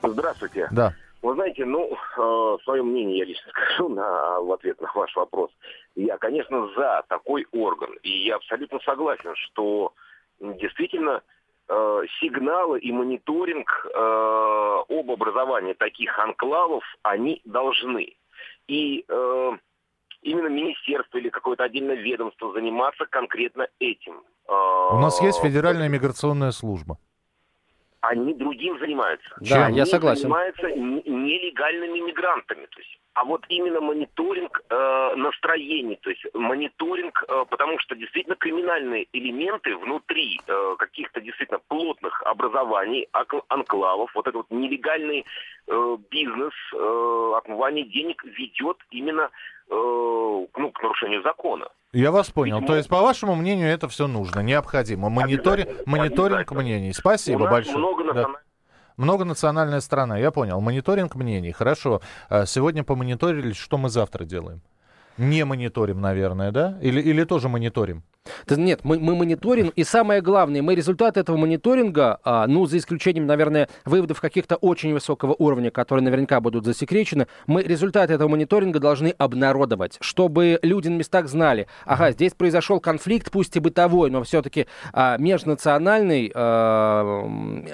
Здравствуйте. 0.02 0.68
Да. 0.70 0.94
Вы 1.22 1.34
знаете, 1.34 1.66
ну, 1.66 1.90
э, 1.92 2.56
свое 2.64 2.82
мнение 2.82 3.18
я 3.18 3.24
лично 3.26 3.50
скажу 3.50 3.88
на, 3.90 4.40
в 4.40 4.52
ответ 4.52 4.80
на 4.80 4.90
ваш 4.94 5.14
вопрос. 5.16 5.50
Я, 5.94 6.16
конечно, 6.16 6.68
за 6.76 7.04
такой 7.08 7.46
орган. 7.52 7.90
И 8.02 8.26
я 8.26 8.36
абсолютно 8.36 8.78
согласен, 8.80 9.34
что 9.36 9.92
действительно 10.40 11.10
э, 11.10 11.20
сигналы 12.20 12.80
и 12.80 12.92
мониторинг 12.92 13.86
э, 13.86 14.82
об 14.88 15.10
образовании 15.10 15.74
таких 15.74 16.18
анклавов, 16.18 16.82
они 17.02 17.40
должны. 17.44 18.16
И 18.66 19.04
э, 19.08 19.52
именно 20.22 20.48
министерство 20.48 21.18
или 21.18 21.28
какое-то 21.28 21.64
отдельное 21.64 21.96
ведомство 21.96 22.52
заниматься 22.52 23.06
конкретно 23.06 23.68
этим. 23.78 24.22
У 24.48 24.98
нас 24.98 25.22
есть 25.22 25.40
Федеральная 25.40 25.88
миграционная 25.88 26.50
служба 26.50 26.98
они 28.00 28.34
другим 28.34 28.78
занимаются. 28.78 29.28
Да, 29.40 29.66
они 29.66 29.78
я 29.78 29.86
согласен. 29.86 30.22
занимаются 30.22 30.68
нелегальными 30.70 31.98
мигрантами. 32.00 32.66
То 32.66 32.80
есть, 32.80 32.98
а 33.14 33.24
вот 33.24 33.44
именно 33.48 33.80
мониторинг 33.80 34.62
э, 34.68 35.14
настроений, 35.16 35.98
то 36.00 36.10
есть 36.10 36.24
мониторинг, 36.34 37.24
э, 37.28 37.44
потому 37.50 37.78
что 37.78 37.94
действительно 37.94 38.36
криминальные 38.36 39.06
элементы 39.12 39.76
внутри 39.76 40.40
э, 40.46 40.74
каких-то 40.78 41.20
действительно 41.20 41.60
плотных 41.68 42.22
образований, 42.22 43.08
анклавов, 43.48 44.10
вот 44.14 44.26
этот 44.26 44.36
вот 44.36 44.50
нелегальный 44.50 45.26
э, 45.66 45.96
бизнес, 46.10 46.54
э, 46.74 47.32
отмывание 47.36 47.84
денег 47.84 48.24
ведет 48.24 48.78
именно 48.90 49.30
э, 49.68 49.74
ну, 49.74 50.70
к 50.72 50.82
нарушению 50.82 51.22
закона. 51.22 51.68
Я 51.92 52.12
вас 52.12 52.30
понял. 52.30 52.64
То 52.64 52.76
есть, 52.76 52.88
по 52.88 53.00
вашему 53.00 53.34
мнению, 53.34 53.68
это 53.68 53.88
все 53.88 54.06
нужно, 54.06 54.40
необходимо. 54.40 55.08
Монитори... 55.08 55.66
Мониторинг 55.86 56.52
мнений. 56.52 56.92
Спасибо 56.92 57.48
большое. 57.48 57.78
Много 57.78 58.14
да. 58.14 58.26
Многонациональная 58.96 59.80
страна, 59.80 60.18
я 60.18 60.30
понял. 60.30 60.60
Мониторинг 60.60 61.14
мнений. 61.14 61.52
Хорошо. 61.52 62.00
А 62.28 62.46
сегодня 62.46 62.84
помониторили, 62.84 63.52
что 63.52 63.78
мы 63.78 63.88
завтра 63.88 64.24
делаем? 64.24 64.60
Не 65.16 65.44
мониторим, 65.44 66.00
наверное, 66.00 66.52
да? 66.52 66.78
Или, 66.80 67.00
или 67.00 67.24
тоже 67.24 67.48
мониторим? 67.48 68.04
Нет, 68.48 68.80
мы, 68.82 68.98
мы 68.98 69.14
мониторим, 69.14 69.68
и 69.74 69.84
самое 69.84 70.20
главное, 70.20 70.60
мы 70.62 70.74
результаты 70.74 71.20
этого 71.20 71.36
мониторинга, 71.36 72.20
а, 72.22 72.46
ну, 72.46 72.66
за 72.66 72.78
исключением, 72.78 73.26
наверное, 73.26 73.68
выводов 73.84 74.20
каких-то 74.20 74.56
очень 74.56 74.92
высокого 74.92 75.34
уровня, 75.38 75.70
которые 75.70 76.04
наверняка 76.04 76.40
будут 76.40 76.64
засекречены, 76.64 77.26
мы 77.46 77.62
результаты 77.62 78.12
этого 78.12 78.28
мониторинга 78.28 78.78
должны 78.78 79.14
обнародовать, 79.16 79.96
чтобы 80.00 80.58
люди 80.62 80.88
на 80.88 80.96
местах 80.96 81.28
знали, 81.28 81.66
ага, 81.86 82.12
здесь 82.12 82.34
произошел 82.34 82.80
конфликт, 82.80 83.30
пусть 83.30 83.56
и 83.56 83.60
бытовой, 83.60 84.10
но 84.10 84.22
все-таки 84.22 84.66
а, 84.92 85.16
межнациональный, 85.16 86.30
а, 86.34 87.24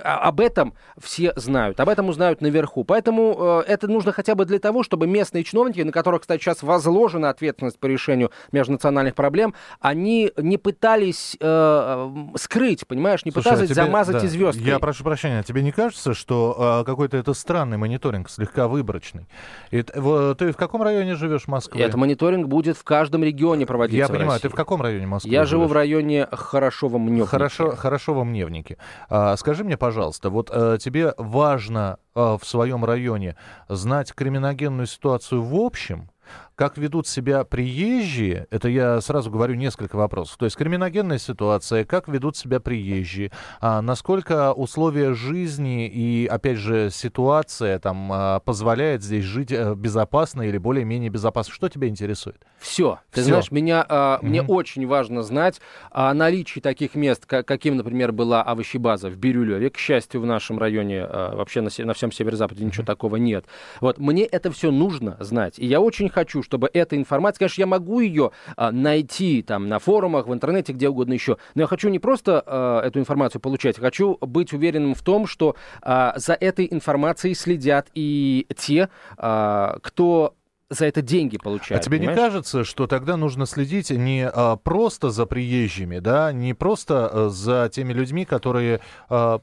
об 0.05 0.41
этом 0.41 0.75
все 0.99 1.33
знают, 1.37 1.81
об 1.81 1.89
этом 1.89 2.09
узнают 2.09 2.41
наверху. 2.41 2.85
Поэтому 2.85 3.37
а, 3.39 3.65
это 3.67 3.89
нужно 3.89 4.13
хотя 4.13 4.35
бы 4.35 4.45
для 4.45 4.61
того, 4.61 4.85
чтобы 4.85 5.07
местные 5.07 5.43
чиновники, 5.43 5.81
на 5.81 5.93
которых, 5.93 6.21
кстати, 6.23 6.41
сейчас 6.41 6.63
возложена 6.63 7.31
ответственность 7.31 7.81
по 7.81 7.87
решению 7.87 8.31
межнациональных 8.53 9.15
проблем, 9.15 9.55
они 9.81 10.31
не 10.37 10.59
пытались 10.59 11.37
э, 11.41 12.11
скрыть, 12.37 12.87
понимаешь, 12.87 13.25
не 13.25 13.31
Слушай, 13.31 13.47
а 13.47 13.51
пытались 13.51 13.71
а 13.71 13.75
тебе, 13.75 13.85
замазать 13.85 14.23
да, 14.23 14.29
звездкой. 14.29 14.67
Я 14.67 14.79
прошу 14.79 15.05
прощения, 15.05 15.43
тебе 15.43 15.63
не 15.63 15.73
кажется, 15.73 16.15
что 16.15 16.81
э, 16.83 16.85
какой-то 16.85 17.17
это 17.17 17.35
странный 17.35 17.77
мониторинг, 17.77 18.31
слегка 18.31 18.69
выборочный? 18.69 19.27
И, 19.71 19.85
в, 19.95 20.35
ты 20.35 20.53
в 20.53 20.57
каком 20.57 20.83
районе 20.83 21.15
живешь 21.15 21.49
Москвы? 21.49 21.81
Это 21.81 21.97
мониторинг 21.99 22.49
будет 22.49 22.77
в 22.77 22.85
каждом 22.85 23.25
регионе 23.25 23.67
проводиться. 23.67 24.13
Я 24.13 24.19
понимаю, 24.19 24.41
ты 24.41 24.49
в 24.49 24.55
каком 24.55 24.83
районе 24.83 25.07
Москвы? 25.07 25.31
Я 25.31 25.45
живешь? 25.45 25.51
живу 25.51 25.67
в 25.67 25.73
районе 25.73 26.29
Хорошова-Мневники. 26.31 27.29
Хорошо, 27.29 27.75
Хорошова-Мневники. 27.77 28.77
А, 29.09 29.37
скажи 29.37 29.65
мне, 29.65 29.77
пожалуйста, 29.77 30.31
вот 30.31 30.51
а, 30.53 30.79
тебе 30.79 31.15
важно 31.17 31.99
а, 32.15 32.39
в 32.39 32.47
своем 32.47 32.85
районе 32.85 33.37
знать 33.69 34.13
криминогенную 34.13 34.87
ситуацию 34.87 35.43
в 35.43 35.55
общем? 35.55 36.11
Как 36.57 36.79
ведут 36.79 37.07
себя 37.07 37.45
приезжие, 37.45 38.47
это 38.51 38.71
я 38.71 39.03
сразу 39.03 39.31
говорю 39.31 39.57
несколько 39.57 39.97
вопросов. 39.97 40.39
То 40.39 40.47
есть 40.47 40.57
криминогенная 40.57 41.19
ситуация, 41.19 41.85
как 41.85 42.09
ведут 42.09 42.35
себя 42.35 42.61
приезжие, 42.61 43.31
а 43.61 43.83
насколько 43.83 44.55
условия 44.55 45.13
жизни 45.13 45.87
и, 45.87 46.27
опять 46.27 46.57
же, 46.57 46.89
ситуация 46.91 47.79
там 47.79 48.11
а, 48.11 48.41
позволяет 48.41 49.03
здесь 49.03 49.25
жить 49.25 49.53
э, 49.53 49.75
безопасно 49.75 50.49
или 50.49 50.57
более-менее 50.57 51.11
безопасно. 51.11 51.53
Что 51.53 51.69
тебя 51.69 51.89
интересует? 51.89 52.41
Все. 52.59 53.01
Ты 53.11 53.21
Все. 53.21 53.29
знаешь, 53.29 53.51
меня, 53.51 53.85
mm-hmm. 53.87 54.19
мне 54.23 54.41
очень 54.41 54.87
важно 54.87 55.23
знать 55.23 55.61
о 55.91 56.15
наличии 56.15 56.61
таких 56.61 56.95
мест, 56.95 57.27
как, 57.27 57.47
каким, 57.47 57.77
например, 57.77 58.13
была 58.13 58.43
овощебаза 58.43 59.11
в 59.11 59.17
Бирюлеве. 59.19 59.69
К 59.69 59.77
счастью, 59.77 60.23
в 60.23 60.27
нашем 60.27 60.59
районе, 60.59 61.03
а, 61.03 61.37
вообще 61.37 61.61
на, 61.61 61.69
на 61.77 61.93
всем 61.93 62.11
северо-западе 62.11 62.65
ничего 62.65 62.85
mm-hmm. 62.85 62.87
такого 62.87 63.17
нет. 63.17 63.45
Вот, 63.83 63.99
мне 63.99 64.25
это 64.25 64.51
все 64.51 64.71
нужно 64.71 65.19
знать. 65.21 65.59
И 65.59 65.67
я 65.67 65.83
очень 65.83 66.09
хочу, 66.09 66.43
чтобы 66.47 66.71
эта 66.73 66.97
информация, 66.97 67.41
конечно, 67.41 67.61
я 67.61 67.67
могу 67.67 67.99
ее 67.99 68.31
а, 68.57 68.71
найти 68.71 69.43
там 69.43 69.69
на 69.69 69.81
форумах, 69.81 70.29
в 70.29 70.33
интернете, 70.33 70.73
где 70.73 70.89
угодно 70.89 71.13
еще, 71.13 71.39
но 71.57 71.63
я 71.63 71.67
хочу 71.67 71.89
не 71.89 71.99
просто 71.99 72.43
а, 72.47 72.83
эту 72.83 73.01
информацию 73.01 73.41
получать, 73.41 73.79
хочу 73.79 74.17
быть 74.21 74.53
уверенным 74.53 74.95
в 74.95 75.03
том, 75.03 75.27
что 75.27 75.57
а, 75.83 76.15
за 76.17 76.35
этой 76.35 76.69
информацией 76.71 77.35
следят 77.35 77.89
и 77.95 78.47
те, 78.57 78.89
кто 79.17 80.35
за 80.69 80.87
это 80.87 81.01
деньги 81.01 81.39
получают. 81.39 81.83
А 81.83 81.85
тебе 81.85 81.99
понимаешь? 81.99 82.19
не 82.19 82.25
кажется, 82.25 82.65
что 82.65 82.87
тогда 82.87 83.17
нужно 83.17 83.47
следить 83.47 83.91
не 83.91 84.29
а, 84.29 84.57
просто 84.57 85.11
за 85.11 85.25
приезжими, 85.27 86.01
да, 86.01 86.33
не 86.33 86.55
просто 86.55 87.09
а, 87.11 87.29
за 87.29 87.71
теми 87.73 87.93
людьми, 87.93 88.25
которые, 88.25 88.81
а, 89.09 89.41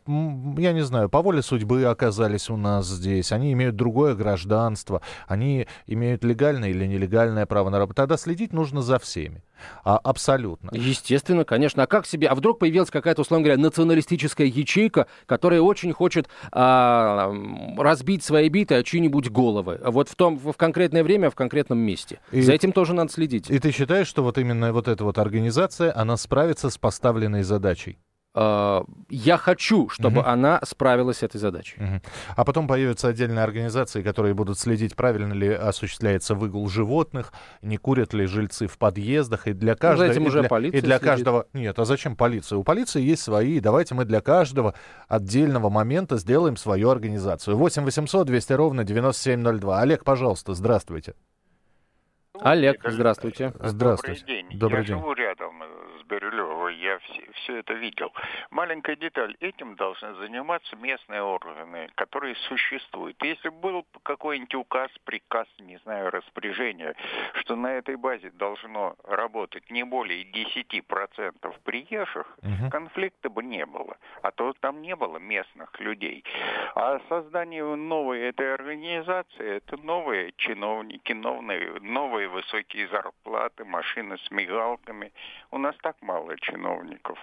я 0.58 0.74
не 0.74 0.84
знаю, 0.84 1.10
по 1.10 1.22
воле 1.22 1.42
судьбы 1.42 1.86
оказались 1.86 2.50
у 2.50 2.58
нас 2.58 2.88
здесь, 2.88 3.32
они 3.32 3.54
имеют 3.54 3.76
другое 3.76 4.16
гражданство, 4.16 5.02
они 5.28 5.68
имеют 5.88 6.24
легальное 6.24 6.70
или 6.70 6.86
нелегальное 6.86 7.46
право 7.46 7.70
на 7.70 7.80
работу. 7.80 7.96
Тогда 7.96 8.18
следить 8.18 8.52
нужно 8.52 8.82
за 8.82 9.00
всеми. 9.00 9.44
А, 9.84 9.98
абсолютно. 9.98 10.70
Естественно, 10.74 11.46
конечно. 11.46 11.84
А 11.84 11.88
как 11.88 12.06
себе? 12.06 12.28
А 12.28 12.36
вдруг 12.36 12.60
появилась 12.60 12.90
какая-то, 12.90 13.22
условно 13.22 13.46
говоря, 13.46 13.62
националистическая 13.62 14.48
ячейка, 14.48 15.08
которая 15.26 15.62
очень 15.62 15.94
хочет 15.94 16.28
а, 16.52 17.34
разбить 17.78 18.24
свои 18.24 18.50
биты 18.50 18.76
о 18.76 18.84
чьи-нибудь 18.84 19.30
головы. 19.30 19.80
Вот 19.84 20.10
в 20.10 20.16
том, 20.16 20.38
в 20.38 20.54
конкретное 20.54 21.04
время, 21.04 21.30
в 21.30 21.36
конкретном 21.36 21.80
месте. 21.80 22.20
И, 22.32 22.42
За 22.42 22.54
этим 22.54 22.72
тоже 22.72 22.94
надо 22.94 23.12
следить. 23.12 23.50
И 23.50 23.60
ты 23.60 23.72
считаешь, 23.72 24.08
что 24.08 24.24
вот 24.24 24.38
именно 24.38 24.74
вот 24.74 24.88
эта 24.88 25.04
вот 25.04 25.18
организация, 25.18 25.96
она 25.96 26.18
справится 26.18 26.70
с 26.70 26.78
поставленной 26.78 27.44
задачей? 27.44 27.98
Э, 28.34 28.82
я 29.10 29.38
хочу, 29.38 29.90
чтобы 29.90 30.22
угу. 30.22 30.30
она 30.30 30.60
справилась 30.64 31.18
с 31.18 31.24
этой 31.24 31.38
задачей. 31.38 31.76
Угу. 31.78 32.02
А 32.36 32.46
потом 32.46 32.68
появятся 32.68 33.08
отдельные 33.08 33.44
организации, 33.44 34.02
которые 34.02 34.34
будут 34.34 34.60
следить, 34.60 34.96
правильно 34.96 35.34
ли 35.34 35.52
осуществляется 35.52 36.36
выгул 36.36 36.68
животных, 36.70 37.34
не 37.62 37.78
курят 37.78 38.14
ли 38.14 38.26
жильцы 38.26 38.68
в 38.68 38.78
подъездах, 38.78 39.48
и 39.48 39.54
для 39.54 39.76
каждого... 39.76 40.08
Ну, 40.08 40.14
за 40.14 40.20
этим 40.20 40.28
уже 40.28 40.38
и 40.40 40.42
для, 40.42 40.50
полиция 40.50 40.78
и 40.78 40.82
для 40.82 40.98
следит. 40.98 41.10
каждого... 41.10 41.48
Нет, 41.54 41.80
а 41.80 41.86
зачем 41.86 42.16
полиция? 42.16 42.58
У 42.58 42.64
полиции 42.64 43.02
есть 43.02 43.24
свои, 43.24 43.60
давайте 43.60 43.96
мы 43.96 44.06
для 44.06 44.22
каждого 44.22 44.74
отдельного 45.08 45.70
момента 45.70 46.18
сделаем 46.18 46.58
свою 46.58 46.90
организацию. 46.90 47.58
8 47.58 47.84
800 47.84 48.28
200 48.28 48.54
ровно 48.54 48.84
9702. 48.84 49.80
Олег, 49.80 50.04
пожалуйста, 50.04 50.54
здравствуйте. 50.54 51.14
Олег, 52.40 52.82
здравствуйте. 52.84 53.54
Здравствуйте. 53.60 54.22
Добрый 54.22 54.44
день. 54.44 54.60
Добрый 54.60 54.82
Я 54.82 54.88
день. 54.88 54.98
живу 54.98 55.14
рядом 55.14 55.64
с 56.04 56.08
Бирюлевой, 56.08 56.76
я 56.76 57.00
все, 57.00 57.24
все 57.34 57.58
это 57.58 57.74
видел. 57.74 58.12
Маленькая 58.52 58.96
деталь. 58.96 59.36
Этим 59.40 59.76
должны 59.76 60.14
заниматься 60.16 60.76
местные 60.76 61.22
органы, 61.22 61.90
которые 61.96 62.36
существуют. 62.48 63.22
Если 63.24 63.50
был 63.50 63.86
какой-нибудь 64.04 64.56
указ, 64.56 64.90
приказ, 65.06 65.48
не 65.60 65.78
знаю, 65.78 66.12
распоряжение, 66.12 66.96
что 67.36 67.56
на 67.56 67.74
этой 67.74 67.96
базе 67.96 68.32
должно 68.32 68.96
работать 69.04 69.70
не 69.70 69.84
более 69.84 70.24
10% 70.24 71.56
приезжих, 71.64 72.38
угу. 72.42 72.70
конфликта 72.70 73.30
бы 73.30 73.44
не 73.44 73.66
было. 73.66 73.98
А 74.22 74.32
то 74.32 74.54
там 74.60 74.82
не 74.82 74.96
было 74.96 75.18
местных 75.18 75.80
людей. 75.80 76.24
А 76.76 77.00
создание 77.10 77.64
новой 77.76 78.22
этой 78.22 78.54
организации, 78.54 79.58
это 79.58 79.78
новые 79.78 80.34
чиновники, 80.38 81.14
новые, 81.14 81.80
новые 81.82 82.28
высокие 82.28 82.88
зарплаты, 82.88 83.66
машины 83.66 84.18
с 84.18 84.32
мигалками. 84.32 85.12
У 85.52 85.58
нас 85.58 85.76
так 85.82 85.93
мало 86.02 86.36
чиновников. 86.38 87.18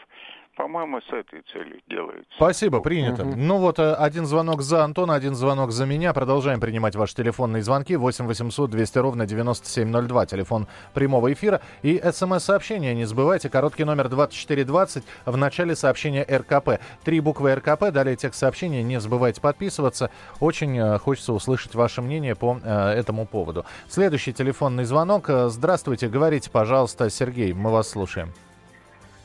По-моему, 0.60 1.00
с 1.00 1.08
этой 1.08 1.42
целью 1.52 1.80
делается. 1.88 2.26
Спасибо, 2.36 2.80
принято. 2.80 3.22
Угу. 3.22 3.34
Ну 3.34 3.56
вот, 3.56 3.78
э, 3.78 3.94
один 3.94 4.26
звонок 4.26 4.60
за 4.60 4.84
Антона, 4.84 5.14
один 5.14 5.34
звонок 5.34 5.70
за 5.70 5.86
меня. 5.86 6.12
Продолжаем 6.12 6.60
принимать 6.60 6.96
ваши 6.96 7.14
телефонные 7.14 7.62
звонки. 7.62 7.96
8 7.96 8.26
800 8.26 8.68
200 8.68 8.98
ровно 8.98 9.26
9702, 9.26 10.26
телефон 10.26 10.66
прямого 10.92 11.32
эфира. 11.32 11.62
И 11.82 11.98
смс-сообщение, 12.12 12.94
не 12.94 13.06
забывайте, 13.06 13.48
короткий 13.48 13.84
номер 13.84 14.10
2420 14.10 15.04
в 15.24 15.36
начале 15.38 15.74
сообщения 15.74 16.26
РКП. 16.28 16.82
Три 17.04 17.20
буквы 17.20 17.54
РКП, 17.54 17.90
далее 17.90 18.16
текст 18.16 18.40
сообщения. 18.40 18.82
Не 18.82 19.00
забывайте 19.00 19.40
подписываться. 19.40 20.10
Очень 20.40 20.76
э, 20.78 20.98
хочется 20.98 21.32
услышать 21.32 21.74
ваше 21.74 22.02
мнение 22.02 22.34
по 22.34 22.58
э, 22.62 22.90
этому 22.90 23.24
поводу. 23.24 23.64
Следующий 23.88 24.34
телефонный 24.34 24.84
звонок. 24.84 25.30
Э, 25.30 25.48
здравствуйте, 25.48 26.08
говорите, 26.08 26.50
пожалуйста, 26.50 27.08
Сергей, 27.08 27.54
мы 27.54 27.70
вас 27.70 27.88
слушаем. 27.88 28.34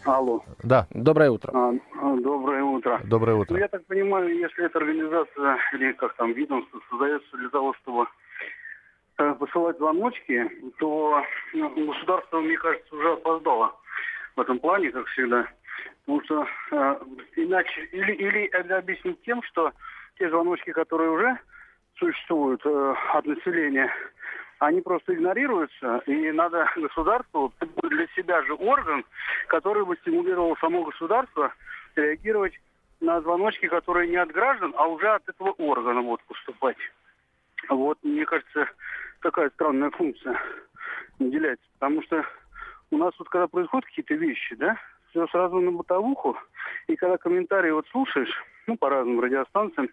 Алло. 0.06 0.44
Да. 0.64 0.88
Доброе 0.92 1.32
утро. 1.32 1.52
А, 1.54 1.74
а, 2.02 2.16
доброе 2.18 2.64
утро. 2.64 3.02
Доброе 3.04 3.36
утро. 3.36 3.54
Ну, 3.54 3.60
я 3.60 3.68
так 3.68 3.86
понимаю, 3.86 4.38
если 4.38 4.66
эта 4.66 4.78
организация 4.78 5.58
или 5.74 5.94
как 5.94 6.16
там 6.16 6.32
ведомство 6.34 6.80
создается 6.90 7.38
для 7.38 7.50
того, 7.50 7.74
чтобы 7.82 8.06
э, 9.18 9.34
посылать 9.34 9.78
звоночки, 9.78 10.48
то 10.78 11.24
ну, 11.54 11.88
государство, 11.92 12.40
мне 12.40 12.58
кажется, 12.58 12.96
уже 12.96 13.14
опоздало 13.14 13.76
в 14.36 14.42
этом 14.42 14.60
плане, 14.60 14.92
как 14.92 15.08
всегда. 15.08 15.48
Потому 16.06 16.24
что 16.24 16.48
э, 16.72 16.96
иначе 17.38 17.86
или, 17.92 18.12
или 18.14 18.44
это 18.46 18.78
объяснить 18.78 19.22
тем, 19.24 19.42
что 19.44 19.72
те 20.20 20.30
звоночки, 20.30 20.72
которые 20.72 21.10
уже 21.10 21.40
существуют 21.98 22.62
э, 22.66 22.96
от 23.14 23.26
населения, 23.26 23.92
они 24.66 24.82
просто 24.82 25.14
игнорируются, 25.14 26.02
и 26.08 26.32
надо 26.32 26.68
государству, 26.76 27.54
для 27.84 28.08
себя 28.16 28.42
же 28.44 28.54
орган, 28.54 29.06
который 29.48 29.86
бы 29.86 29.96
стимулировал 29.98 30.58
само 30.58 30.84
государство 30.84 31.54
реагировать 31.96 32.54
на 33.00 33.22
звоночки, 33.22 33.68
которые 33.68 34.10
не 34.10 34.18
от 34.18 34.32
граждан, 34.32 34.74
а 34.78 34.88
уже 34.88 35.08
от 35.08 35.28
этого 35.30 35.52
органа 35.52 36.02
будут 36.02 36.24
поступать. 36.24 36.78
Вот, 37.70 37.98
мне 38.04 38.26
кажется, 38.26 38.68
такая 39.22 39.50
странная 39.52 39.92
функция 39.92 40.40
уделяется. 41.20 41.66
Потому 41.80 42.02
что 42.04 42.26
у 42.92 42.98
нас 42.98 43.14
вот 43.20 43.30
когда 43.30 43.48
происходят 43.48 43.86
какие-то 43.86 44.16
вещи, 44.16 44.56
да, 44.56 44.78
все 45.10 45.28
сразу 45.28 45.60
на 45.60 45.72
бытовуху, 45.72 46.38
и 46.88 46.96
когда 46.96 47.18
комментарии 47.18 47.72
вот 47.72 47.88
слушаешь, 47.92 48.34
ну, 48.68 48.78
по 48.78 48.90
разным 48.90 49.20
радиостанциям, 49.20 49.90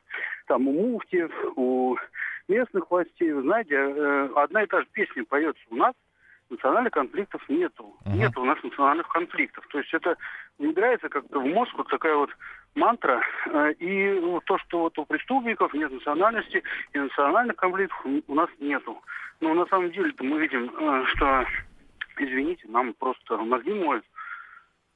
там 0.47 0.67
у 0.67 0.73
муфтиев, 0.73 1.31
у 1.57 1.97
местных 2.49 2.91
властей, 2.91 3.33
вы 3.33 3.43
знаете, 3.43 3.75
э, 3.75 4.29
одна 4.37 4.63
и 4.63 4.67
та 4.67 4.81
же 4.81 4.87
песня 4.93 5.25
поется 5.25 5.63
у 5.71 5.77
нас, 5.77 5.95
национальных 6.51 6.93
конфликтов 6.93 7.43
нету. 7.49 7.97
Uh-huh. 8.05 8.17
Нет 8.17 8.37
у 8.37 8.45
нас 8.45 8.63
национальных 8.63 9.09
конфликтов. 9.09 9.67
То 9.69 9.79
есть 9.79 9.93
это 9.95 10.17
внедряется 10.59 11.09
как-то 11.09 11.41
в 11.41 11.47
мозг 11.47 11.73
вот 11.77 11.89
такая 11.89 12.15
вот 12.15 12.31
мантра. 12.75 13.23
Э, 13.47 13.73
и 13.79 14.21
то, 14.45 14.59
что 14.59 14.81
вот 14.81 14.99
у 14.99 15.05
преступников 15.05 15.73
нет 15.75 15.91
национальности 15.91 16.63
и 16.93 16.99
национальных 16.99 17.57
конфликтов 17.57 17.99
у 18.27 18.35
нас 18.35 18.49
нету. 18.61 19.03
Но 19.41 19.55
на 19.55 19.67
самом 19.67 19.91
деле-то 19.91 20.23
мы 20.23 20.41
видим, 20.41 20.71
э, 20.79 21.05
что, 21.07 21.47
извините, 22.19 22.69
нам 22.69 22.95
просто 22.95 23.37
мозги 23.39 23.73
моют 23.73 24.05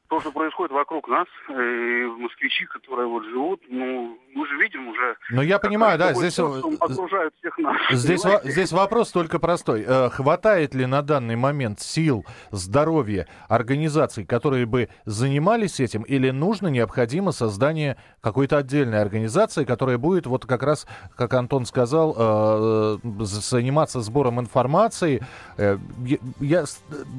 то, 0.09 0.21
что 0.21 0.33
происходит 0.33 0.73
вокруг 0.73 1.09
нас, 1.09 1.27
и 1.49 2.05
москвичи, 2.19 2.65
которые 2.67 3.09
вот 3.09 3.25
живут, 3.25 3.61
ну, 3.69 4.19
мы 4.35 4.47
же 4.47 4.57
видим 4.57 4.89
уже... 4.89 5.17
Ну, 5.31 5.43
я 5.43 5.59
понимаю, 5.59 5.99
да, 5.99 6.13
здесь... 6.15 6.39
окружают 6.39 7.35
всех 7.39 7.59
нас. 7.59 7.77
Здесь, 7.91 8.25
во, 8.25 8.41
здесь 8.45 8.73
вопрос 8.73 9.11
только 9.11 9.39
простой. 9.39 9.85
Э, 9.87 10.11
хватает 10.11 10.75
ли 10.75 10.87
на 10.87 11.03
данный 11.03 11.37
момент 11.37 11.81
сил, 11.81 12.25
здоровья 12.51 13.27
организаций, 13.49 14.25
которые 14.25 14.67
бы 14.67 14.89
занимались 15.05 15.81
этим, 15.81 16.03
или 16.03 16.31
нужно, 16.31 16.69
необходимо 16.69 17.33
создание 17.33 17.97
какой-то 18.21 18.59
отдельной 18.59 19.01
организации, 19.01 19.65
которая 19.65 19.99
будет, 19.99 20.27
вот 20.27 20.47
как 20.47 20.63
раз, 20.63 20.87
как 21.17 21.35
Антон 21.35 21.65
сказал, 21.67 22.15
э, 22.17 22.99
э 23.03 23.25
заниматься 23.25 24.01
сбором 24.01 24.41
информации? 24.41 25.23
Э, 25.57 25.79
я, 26.05 26.19
я 26.41 26.65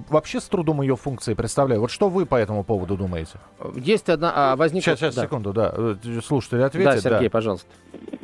вообще 0.09 0.39
с 0.39 0.45
трудом 0.45 0.81
ее 0.81 0.95
функции 0.95 1.33
представляю. 1.33 1.81
Вот 1.81 1.91
что 1.91 2.09
вы 2.09 2.25
по 2.25 2.35
этому 2.35 2.63
поводу 2.63 2.76
поводу 2.77 2.97
думаете? 2.97 3.39
Есть 3.75 4.09
одна... 4.09 4.31
А, 4.35 4.55
возникла... 4.55 4.91
Сейчас, 4.91 4.99
сейчас, 4.99 5.15
да. 5.15 5.23
секунду, 5.23 5.51
да. 5.53 5.73
Э, 5.75 5.95
слушатели 6.23 6.61
ответят. 6.61 6.93
Да, 6.93 6.99
Сергей, 6.99 7.29
да. 7.29 7.31
пожалуйста. 7.31 7.67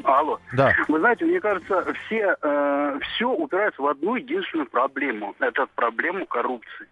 Алло. 0.04 0.40
Да. 0.56 0.74
Вы 0.88 1.00
знаете, 1.00 1.26
мне 1.26 1.40
кажется, 1.40 1.86
все, 2.06 2.36
э, 2.42 3.00
все 3.02 3.30
упирается 3.32 3.82
в 3.82 3.88
одну 3.88 4.16
единственную 4.16 4.70
проблему. 4.70 5.36
Это 5.40 5.66
проблему 5.76 6.26
коррупции. 6.26 6.88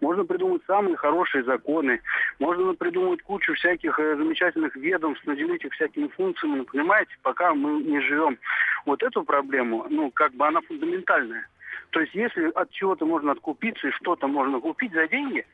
Можно 0.00 0.24
придумать 0.24 0.62
самые 0.66 0.96
хорошие 0.96 1.44
законы, 1.44 2.00
можно 2.38 2.74
придумать 2.74 3.22
кучу 3.22 3.54
всяких 3.54 3.98
э, 3.98 4.16
замечательных 4.16 4.74
ведомств, 4.76 5.26
наделить 5.26 5.64
их 5.64 5.72
всякими 5.72 6.08
функциями, 6.08 6.58
но 6.58 6.64
понимаете, 6.64 7.12
пока 7.22 7.54
мы 7.54 7.82
не 7.82 8.00
живем 8.00 8.38
вот 8.86 9.02
эту 9.02 9.24
проблему, 9.24 9.86
ну, 9.88 10.10
как 10.10 10.32
бы 10.34 10.46
она 10.46 10.60
фундаментальная. 10.62 11.46
То 11.90 12.00
есть 12.00 12.14
если 12.14 12.50
от 12.54 12.70
чего-то 12.70 13.06
можно 13.06 13.32
откупиться 13.32 13.88
и 13.88 13.92
что-то 13.92 14.26
можно 14.26 14.60
купить 14.60 14.92
за 14.92 15.06
деньги, 15.06 15.46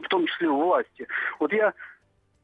в 0.00 0.08
том 0.08 0.26
числе 0.26 0.48
власти. 0.48 1.06
Вот 1.38 1.52
я 1.52 1.72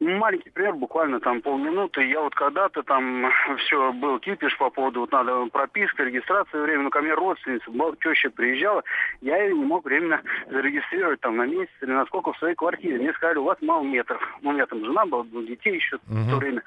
Маленький 0.01 0.49
пример, 0.49 0.77
буквально 0.77 1.21
там 1.21 1.43
полминуты. 1.43 2.03
Я 2.07 2.21
вот 2.21 2.35
когда-то 2.35 2.83
там 2.83 3.31
все 3.59 3.93
был 3.93 4.19
кипиш 4.19 4.57
по 4.57 4.71
поводу, 4.71 5.01
вот 5.01 5.13
надо 5.13 5.45
прописка, 5.53 6.05
регистрация 6.05 6.63
временно. 6.63 6.89
Ко 6.89 7.03
мне 7.03 7.13
родственница, 7.13 7.71
теща 8.03 8.31
приезжала, 8.31 8.83
я 9.21 9.43
ее 9.43 9.55
не 9.55 9.65
мог 9.65 9.85
временно 9.85 10.23
зарегистрировать 10.49 11.21
там 11.21 11.37
на 11.37 11.45
месяц 11.45 11.71
или 11.83 11.91
на 11.91 12.07
сколько 12.07 12.33
в 12.33 12.39
своей 12.39 12.55
квартире. 12.55 12.99
Мне 12.99 13.13
сказали, 13.13 13.39
у 13.39 13.45
вас 13.45 13.59
мало 13.61 13.83
метров. 13.83 14.23
У 14.43 14.51
меня 14.51 14.65
там 14.65 14.83
жена 14.83 15.05
была, 15.05 15.25
детей 15.47 15.75
еще 15.75 15.97
uh-huh. 15.97 16.01
в 16.25 16.31
то 16.31 16.37
время. 16.37 16.63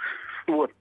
Вот. 0.46 0.72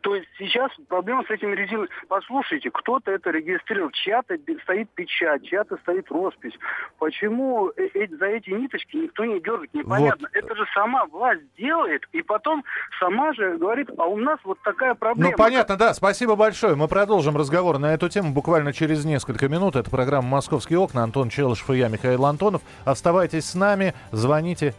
То 0.00 0.14
есть 0.14 0.28
сейчас 0.38 0.70
проблема 0.88 1.24
с 1.24 1.30
этими 1.30 1.54
резинами. 1.54 1.88
Послушайте, 2.08 2.70
кто-то 2.70 3.10
это 3.10 3.30
регистрировал, 3.30 3.90
чья-то 3.90 4.36
стоит 4.62 4.88
печать, 4.90 5.44
чья-то 5.44 5.76
стоит 5.78 6.10
роспись. 6.10 6.54
Почему 6.98 7.70
э, 7.76 7.88
э 7.94 8.08
за 8.08 8.26
эти 8.26 8.50
ниточки 8.50 8.96
никто 8.96 9.24
не 9.24 9.40
дергает, 9.40 9.72
непонятно. 9.74 10.28
Вот. 10.32 10.44
Это 10.44 10.54
же 10.54 10.64
сама 10.74 11.06
власть 11.06 11.42
делает, 11.56 12.04
и 12.12 12.22
потом 12.22 12.64
сама 12.98 13.32
же 13.34 13.56
говорит, 13.58 13.90
а 13.98 14.06
у 14.06 14.16
нас 14.16 14.38
вот 14.44 14.58
такая 14.62 14.94
проблема. 14.94 15.30
Ну, 15.30 15.36
понятно, 15.36 15.76
да. 15.76 15.94
Спасибо 15.94 16.36
большое. 16.36 16.74
Мы 16.74 16.88
продолжим 16.88 17.36
разговор 17.36 17.78
на 17.78 17.94
эту 17.94 18.08
тему 18.08 18.32
буквально 18.32 18.72
через 18.72 19.04
несколько 19.04 19.48
минут. 19.48 19.76
Это 19.76 19.90
программа 19.90 20.28
«Московские 20.28 20.78
окна». 20.78 21.02
Антон 21.02 21.28
Челышев 21.28 21.70
и 21.70 21.76
я, 21.76 21.88
Михаил 21.88 22.24
Антонов. 22.26 22.62
Оставайтесь 22.84 23.44
с 23.46 23.54
нами, 23.54 23.94
звоните. 24.12 24.74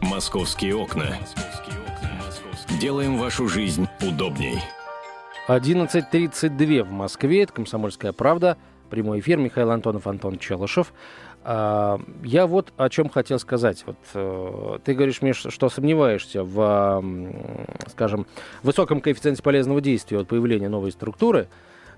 «Московские 0.00 0.76
окна». 0.76 1.16
Делаем 2.80 3.18
вашу 3.18 3.48
жизнь 3.48 3.88
удобней. 4.00 4.60
11.32 5.48 6.84
в 6.84 6.92
Москве. 6.92 7.42
Это 7.42 7.52
«Комсомольская 7.52 8.12
правда». 8.12 8.56
Прямой 8.88 9.18
эфир. 9.18 9.38
Михаил 9.38 9.72
Антонов, 9.72 10.06
Антон 10.06 10.38
Челышев. 10.38 10.92
А, 11.42 11.98
я 12.22 12.46
вот 12.46 12.72
о 12.76 12.88
чем 12.88 13.08
хотел 13.08 13.40
сказать. 13.40 13.82
Вот, 13.84 13.96
э, 14.14 14.78
ты 14.84 14.94
говоришь 14.94 15.22
мне, 15.22 15.32
что 15.32 15.68
сомневаешься 15.68 16.44
в, 16.44 17.02
скажем, 17.88 18.28
высоком 18.62 19.00
коэффициенте 19.00 19.42
полезного 19.42 19.80
действия 19.80 20.20
от 20.20 20.28
появления 20.28 20.68
новой 20.68 20.92
структуры. 20.92 21.48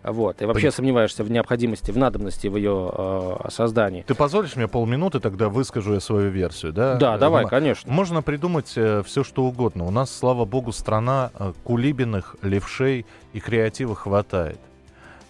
Вот. 0.02 0.40
И 0.40 0.44
вообще 0.44 0.62
Понятно. 0.62 0.76
сомневаешься 0.76 1.24
в 1.24 1.30
необходимости, 1.30 1.90
в 1.90 1.98
надобности 1.98 2.46
в 2.46 2.56
ее 2.56 2.90
э, 2.92 3.48
создании. 3.50 4.02
Ты 4.02 4.14
позволишь 4.14 4.56
мне 4.56 4.66
полминуты, 4.66 5.20
тогда 5.20 5.48
выскажу 5.48 5.94
я 5.94 6.00
свою 6.00 6.30
версию, 6.30 6.72
да? 6.72 6.94
Да, 6.94 7.18
давай, 7.18 7.42
Дима? 7.42 7.50
конечно. 7.50 7.92
Можно 7.92 8.22
придумать 8.22 8.68
все, 8.68 9.24
что 9.24 9.44
угодно. 9.44 9.84
У 9.84 9.90
нас, 9.90 10.10
слава 10.10 10.44
богу, 10.44 10.72
страна 10.72 11.30
э, 11.38 11.52
кулибиных, 11.64 12.36
левшей 12.42 13.04
и 13.32 13.40
креатива 13.40 13.94
хватает. 13.94 14.58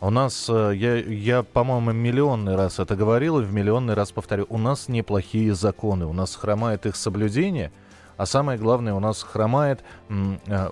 У 0.03 0.09
нас, 0.09 0.47
э, 0.49 0.73
я, 0.77 0.97
я, 0.97 1.43
по-моему, 1.43 1.93
миллионный 1.93 2.57
раз 2.57 2.79
это 2.79 2.97
говорил 2.97 3.39
и 3.41 3.43
в 3.43 3.53
миллионный 3.53 3.93
раз 3.93 4.13
повторю, 4.13 4.47
у 4.49 4.57
нас 4.57 4.89
неплохие 4.89 5.55
законы, 5.55 6.07
у 6.07 6.15
нас 6.15 6.35
хромает 6.37 6.87
их 6.87 6.97
соблюдение, 6.97 7.71
а 8.17 8.25
самое 8.25 8.59
главное, 8.59 8.95
у 8.95 9.01
нас 9.01 9.23
хромает 9.23 9.81
э, 10.09 10.71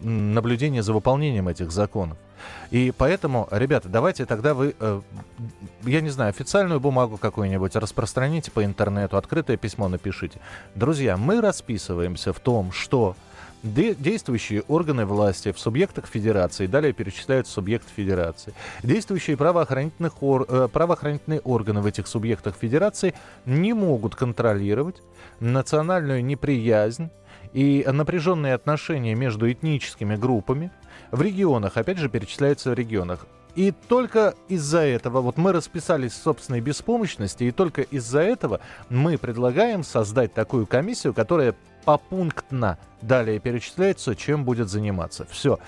наблюдение 0.00 0.82
за 0.82 0.92
выполнением 0.92 1.48
этих 1.48 1.72
законов. 1.72 2.18
И 2.70 2.92
поэтому, 2.96 3.48
ребята, 3.50 3.88
давайте 3.88 4.26
тогда 4.26 4.54
вы, 4.54 4.74
э, 4.78 5.00
я 5.82 6.00
не 6.00 6.10
знаю, 6.10 6.30
официальную 6.30 6.80
бумагу 6.80 7.16
какую-нибудь 7.16 7.76
распространите 7.76 8.50
по 8.50 8.64
интернету, 8.64 9.16
открытое 9.16 9.56
письмо 9.56 9.88
напишите. 9.88 10.40
Друзья, 10.74 11.16
мы 11.16 11.40
расписываемся 11.40 12.32
в 12.32 12.40
том, 12.40 12.72
что 12.72 13.16
де- 13.62 13.94
действующие 13.94 14.62
органы 14.68 15.04
власти 15.04 15.52
в 15.52 15.58
субъектах 15.58 16.06
федерации, 16.06 16.66
далее 16.66 16.92
перечисляют 16.92 17.46
субъект 17.46 17.86
федерации, 17.94 18.54
действующие 18.82 19.36
правоохранительных 19.36 20.22
ор- 20.22 20.46
э, 20.48 20.68
правоохранительные 20.72 21.40
органы 21.40 21.80
в 21.80 21.86
этих 21.86 22.06
субъектах 22.06 22.54
федерации 22.56 23.14
не 23.46 23.72
могут 23.72 24.14
контролировать 24.14 25.02
национальную 25.40 26.24
неприязнь 26.24 27.10
и 27.52 27.86
напряженные 27.90 28.54
отношения 28.54 29.14
между 29.14 29.50
этническими 29.50 30.16
группами 30.16 30.70
в 31.10 31.22
регионах, 31.22 31.76
опять 31.76 31.98
же, 31.98 32.08
перечисляются 32.08 32.70
в 32.70 32.74
регионах. 32.74 33.26
И 33.54 33.72
только 33.72 34.34
из-за 34.48 34.80
этого, 34.80 35.20
вот 35.20 35.36
мы 35.36 35.52
расписались 35.52 36.12
в 36.12 36.22
собственной 36.22 36.60
беспомощности, 36.60 37.44
и 37.44 37.50
только 37.50 37.82
из-за 37.82 38.20
этого 38.20 38.60
мы 38.88 39.18
предлагаем 39.18 39.82
создать 39.82 40.32
такую 40.32 40.66
комиссию, 40.66 41.12
которая 41.12 41.56
попунктно 41.84 42.78
далее 43.00 43.40
перечисляется, 43.40 44.14
чем 44.14 44.44
будет 44.44 44.68
заниматься. 44.68 45.26
Все. 45.30 45.58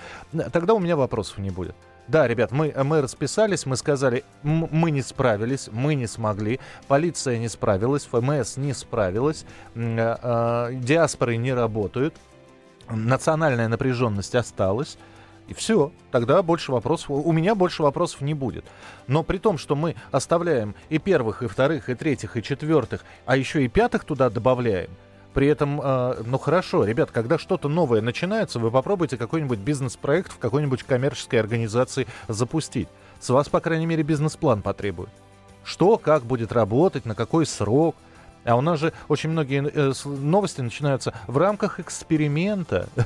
Тогда 0.51 0.73
у 0.73 0.79
меня 0.79 0.95
вопросов 0.95 1.39
не 1.39 1.49
будет. 1.49 1.75
Да, 2.07 2.27
ребят, 2.27 2.51
мы, 2.51 2.73
мы 2.83 3.01
расписались, 3.01 3.65
мы 3.65 3.77
сказали, 3.77 4.23
мы 4.43 4.91
не 4.91 5.01
справились, 5.01 5.69
мы 5.71 5.95
не 5.95 6.07
смогли, 6.07 6.59
полиция 6.87 7.37
не 7.37 7.47
справилась, 7.47 8.05
ФМС 8.05 8.57
не 8.57 8.73
справилась, 8.73 9.45
э, 9.75 10.17
э, 10.21 10.69
диаспоры 10.73 11.37
не 11.37 11.53
работают, 11.53 12.15
национальная 12.89 13.67
напряженность 13.67 14.35
осталась. 14.35 14.97
И 15.47 15.53
все, 15.53 15.91
тогда 16.11 16.41
больше 16.41 16.71
вопросов, 16.71 17.09
у 17.09 17.31
меня 17.31 17.55
больше 17.55 17.83
вопросов 17.83 18.21
не 18.21 18.33
будет. 18.33 18.65
Но 19.07 19.23
при 19.23 19.37
том, 19.37 19.57
что 19.57 19.75
мы 19.75 19.95
оставляем 20.11 20.75
и 20.89 20.97
первых, 20.97 21.43
и 21.43 21.47
вторых, 21.47 21.89
и 21.89 21.95
третьих, 21.95 22.37
и 22.37 22.43
четвертых, 22.43 23.03
а 23.25 23.35
еще 23.35 23.63
и 23.63 23.67
пятых 23.67 24.05
туда 24.05 24.29
добавляем, 24.29 24.89
при 25.33 25.47
этом, 25.47 25.79
э, 25.81 26.23
ну 26.25 26.37
хорошо, 26.37 26.83
ребят, 26.83 27.11
когда 27.11 27.37
что-то 27.37 27.69
новое 27.69 28.01
начинается, 28.01 28.59
вы 28.59 28.71
попробуйте 28.71 29.17
какой-нибудь 29.17 29.59
бизнес-проект 29.59 30.31
в 30.33 30.37
какой-нибудь 30.37 30.83
коммерческой 30.83 31.39
организации 31.39 32.07
запустить. 32.27 32.87
С 33.19 33.29
вас, 33.29 33.49
по 33.49 33.59
крайней 33.59 33.85
мере, 33.85 34.03
бизнес-план 34.03 34.61
потребует. 34.61 35.09
Что, 35.63 35.97
как 35.97 36.23
будет 36.23 36.51
работать, 36.51 37.05
на 37.05 37.15
какой 37.15 37.45
срок– 37.45 37.95
а 38.45 38.55
у 38.55 38.61
нас 38.61 38.79
же 38.79 38.93
очень 39.07 39.29
многие 39.29 39.69
э, 39.73 39.93
новости 40.05 40.61
начинаются 40.61 41.13
в 41.27 41.37
рамках 41.37 41.79
эксперимента. 41.79 42.87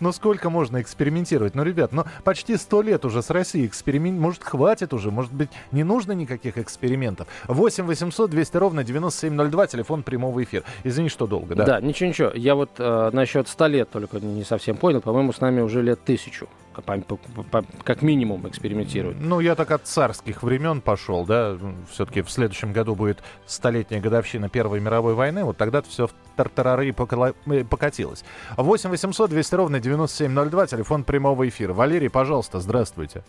Ну 0.00 0.12
сколько 0.12 0.50
можно 0.50 0.80
экспериментировать? 0.80 1.54
Ну, 1.54 1.62
ребят, 1.62 1.92
ну 1.92 2.04
почти 2.24 2.56
сто 2.56 2.82
лет 2.82 3.04
уже 3.04 3.22
с 3.22 3.30
Россией 3.30 3.66
эксперимент. 3.66 4.18
Может, 4.18 4.42
хватит 4.42 4.92
уже? 4.92 5.10
Может 5.10 5.32
быть, 5.32 5.50
не 5.72 5.84
нужно 5.84 6.12
никаких 6.12 6.58
экспериментов? 6.58 7.28
8 7.46 7.84
800 7.84 8.30
200 8.30 8.56
ровно 8.56 8.84
9702, 8.84 9.66
телефон 9.66 10.02
прямого 10.02 10.42
эфира. 10.42 10.64
Извини, 10.84 11.08
что 11.08 11.26
долго, 11.26 11.54
да? 11.54 11.64
Да, 11.64 11.80
ничего-ничего. 11.80 12.30
Я 12.34 12.54
вот 12.54 12.70
э, 12.78 13.10
насчет 13.12 13.48
100 13.48 13.66
лет 13.66 13.90
только 13.90 14.20
не 14.20 14.44
совсем 14.44 14.76
понял. 14.76 15.00
По-моему, 15.00 15.32
с 15.32 15.40
нами 15.40 15.60
уже 15.60 15.82
лет 15.82 16.02
тысячу. 16.04 16.48
По- 16.82 16.98
по- 16.98 17.42
по- 17.42 17.64
как 17.84 18.02
минимум 18.02 18.46
экспериментируют. 18.48 19.18
Ну, 19.20 19.40
я 19.40 19.54
так 19.54 19.70
от 19.70 19.86
царских 19.86 20.42
времен 20.42 20.80
пошел, 20.80 21.24
да. 21.26 21.56
Все-таки 21.90 22.22
в 22.22 22.30
следующем 22.30 22.72
году 22.72 22.94
будет 22.94 23.22
столетняя 23.46 24.00
годовщина 24.00 24.48
Первой 24.48 24.80
мировой 24.80 25.14
войны. 25.14 25.44
Вот 25.44 25.56
тогда-то 25.56 25.88
все 25.88 26.06
в 26.06 26.12
тартарары 26.36 26.92
покола- 26.92 27.34
э, 27.46 27.64
покатилось. 27.64 28.24
8 28.56 28.90
800 28.90 29.30
200 29.30 29.54
ровно 29.54 29.80
9702, 29.80 30.66
телефон 30.66 31.04
прямого 31.04 31.48
эфира. 31.48 31.72
Валерий, 31.72 32.10
пожалуйста, 32.10 32.60
здравствуйте. 32.60 33.22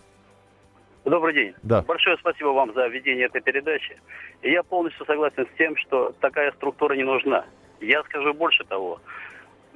Добрый 1.06 1.34
день. 1.34 1.54
Да. 1.64 1.82
Большое 1.82 2.18
спасибо 2.18 2.50
вам 2.50 2.74
за 2.74 2.88
ведение 2.88 3.26
этой 3.26 3.42
передачи. 3.42 3.98
И 4.42 4.52
я 4.52 4.64
полностью 4.64 5.06
согласен 5.06 5.46
с 5.46 5.58
тем, 5.58 5.76
что 5.78 6.14
такая 6.20 6.52
структура 6.52 6.94
не 6.94 7.04
нужна. 7.04 7.46
Я 7.82 8.04
скажу 8.04 8.34
больше 8.34 8.64
того. 8.66 9.00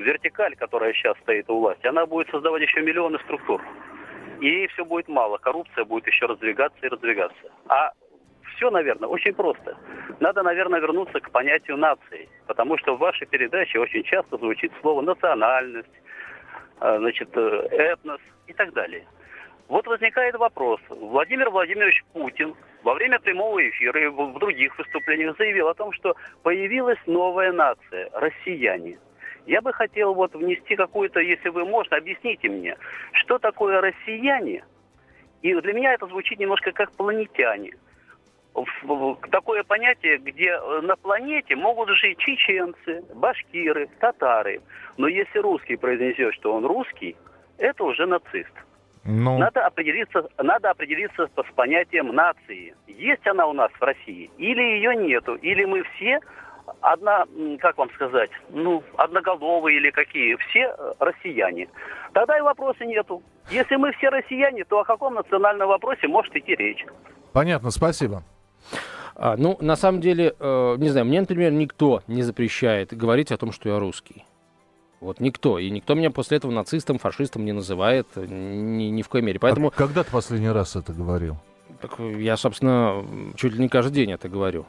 Вертикаль, 0.04 0.56
которая 0.56 0.94
сейчас 0.94 1.18
стоит 1.20 1.50
у 1.50 1.60
власти, 1.60 1.88
она 1.88 2.06
будет 2.06 2.30
создавать 2.30 2.62
еще 2.62 2.82
миллионы 2.82 3.20
структур. 3.20 3.62
И 4.40 4.68
все 4.68 4.86
будет 4.86 5.08
мало. 5.08 5.38
Коррупция 5.38 5.86
будет 5.86 6.06
еще 6.08 6.26
раздвигаться 6.26 6.80
и 6.82 6.90
раздвигаться. 6.90 7.52
А 7.68 7.92
все, 8.56 8.70
наверное, 8.70 9.10
очень 9.10 9.34
просто. 9.34 9.78
Надо, 10.20 10.44
наверное, 10.44 10.80
вернуться 10.80 11.20
к 11.20 11.32
понятию 11.32 11.78
нации. 11.78 12.30
Потому 12.48 12.78
что 12.78 12.96
в 12.96 13.00
вашей 13.00 13.26
передаче 13.28 13.80
очень 13.80 14.04
часто 14.04 14.38
звучит 14.38 14.72
слово 14.82 15.02
национальность, 15.02 15.90
а, 16.80 16.98
значит, 16.98 17.30
э, 17.36 17.68
этнос 17.72 18.20
и 18.48 18.54
так 18.54 18.74
далее. 18.74 19.06
Вот 19.70 19.88
возникает 19.88 20.36
вопрос. 20.36 20.82
Владимир 20.90 21.50
Владимирович 21.50 22.04
Путин 22.14 22.54
во 22.84 22.94
время 22.94 23.20
прямого 23.20 23.68
эфира 23.68 24.04
и 24.04 24.08
в 24.08 24.38
других 24.40 24.78
выступлениях 24.78 25.38
заявил 25.38 25.70
о 25.70 25.74
том, 25.74 25.94
что 25.94 26.16
появилась 26.44 27.00
новая 27.06 27.52
нация– 27.54 28.10
россияне. 28.14 28.98
Я 29.46 29.62
бы 29.62 29.74
хотел 29.74 30.14
вот 30.14 30.34
внести 30.34 30.76
какую-то, 30.76 31.20
если 31.20 31.50
вы 31.50 31.66
можете, 31.66 31.98
объясните 31.98 32.50
мне, 32.50 32.78
что 33.12 33.40
такое 33.40 33.82
россияне? 33.82 34.64
И 35.42 35.54
для 35.54 35.74
меня 35.74 35.94
это 35.94 36.08
звучит 36.08 36.40
немножко 36.40 36.72
как 36.72 36.92
планетяне. 36.94 37.74
Такое 39.32 39.64
понятие, 39.64 40.20
где 40.20 40.52
э, 40.52 40.82
на 40.82 40.96
планете 40.96 41.56
могут 41.56 41.90
жить 41.90 42.20
чеченцы, 42.20 43.04
башкиры, 43.16 43.90
татары. 44.00 44.62
Но 44.96 45.08
если 45.08 45.40
русский 45.40 45.76
произнесет, 45.76 46.36
что 46.36 46.54
он 46.54 46.66
русский, 46.66 47.18
это 47.58 47.84
уже 47.84 48.06
нацист. 48.06 48.54
Ну, 49.06 49.38
Надо 49.38 49.66
определиться, 49.66 50.30
надо 50.38 50.70
определиться 50.70 51.28
с 51.28 51.54
понятием 51.56 52.16
нации. 52.16 52.74
Есть 52.88 53.28
она 53.28 53.48
у 53.48 53.54
нас 53.54 53.72
в 53.72 53.82
России 53.82 54.30
или 54.38 54.62
ее 54.62 54.96
нету, 54.96 55.36
или 55.36 55.66
мы 55.66 55.84
все 55.84 56.20
одна, 56.82 57.26
как 57.60 57.78
вам 57.78 57.90
сказать, 57.96 58.30
ну, 58.50 58.84
одноголовые 58.98 59.78
или 59.78 59.92
какие, 59.92 60.36
все 60.36 60.74
э, 60.78 60.94
россияне. 61.00 61.68
Тогда 62.14 62.38
и 62.38 62.42
вопроса 62.42 62.86
нету. 62.86 63.22
Если 63.50 63.76
мы 63.76 63.92
все 63.94 64.10
россияне, 64.10 64.64
то 64.64 64.80
о 64.80 64.86
каком 64.86 65.16
национальном 65.16 65.68
вопросе 65.68 66.08
может 66.08 66.36
идти 66.36 66.56
речь? 66.56 66.86
понятно, 67.34 67.72
спасибо. 67.72 68.24
А, 69.16 69.36
ну, 69.38 69.58
на 69.62 69.76
самом 69.76 70.02
деле, 70.02 70.34
э, 70.40 70.76
не 70.78 70.90
знаю, 70.90 71.06
мне, 71.06 71.20
например, 71.22 71.52
никто 71.52 72.02
не 72.08 72.24
запрещает 72.24 72.94
говорить 72.96 73.32
о 73.32 73.38
том, 73.38 73.52
что 73.52 73.70
я 73.70 73.80
русский. 73.80 74.26
Вот 75.02 75.20
никто. 75.20 75.60
И 75.60 75.70
никто 75.70 75.94
меня 75.96 76.12
после 76.12 76.38
этого 76.38 76.52
нацистом, 76.52 76.98
фашистом 76.98 77.46
не 77.46 77.52
называет 77.52 78.08
э, 78.16 78.26
ни, 78.26 78.86
ни 78.86 79.02
в 79.02 79.10
коей 79.10 79.24
мере. 79.24 79.40
Поэтому 79.40 79.68
А 79.68 79.72
когда 79.72 80.04
ты 80.04 80.12
последний 80.12 80.50
раз 80.50 80.76
это 80.76 80.94
говорил? 80.94 81.38
так, 81.84 82.00
я, 82.00 82.38
собственно, 82.38 83.06
чуть 83.36 83.54
ли 83.54 83.60
не 83.60 83.70
каждый 83.70 83.94
день 83.94 84.12
это 84.14 84.30
говорю. 84.30 84.66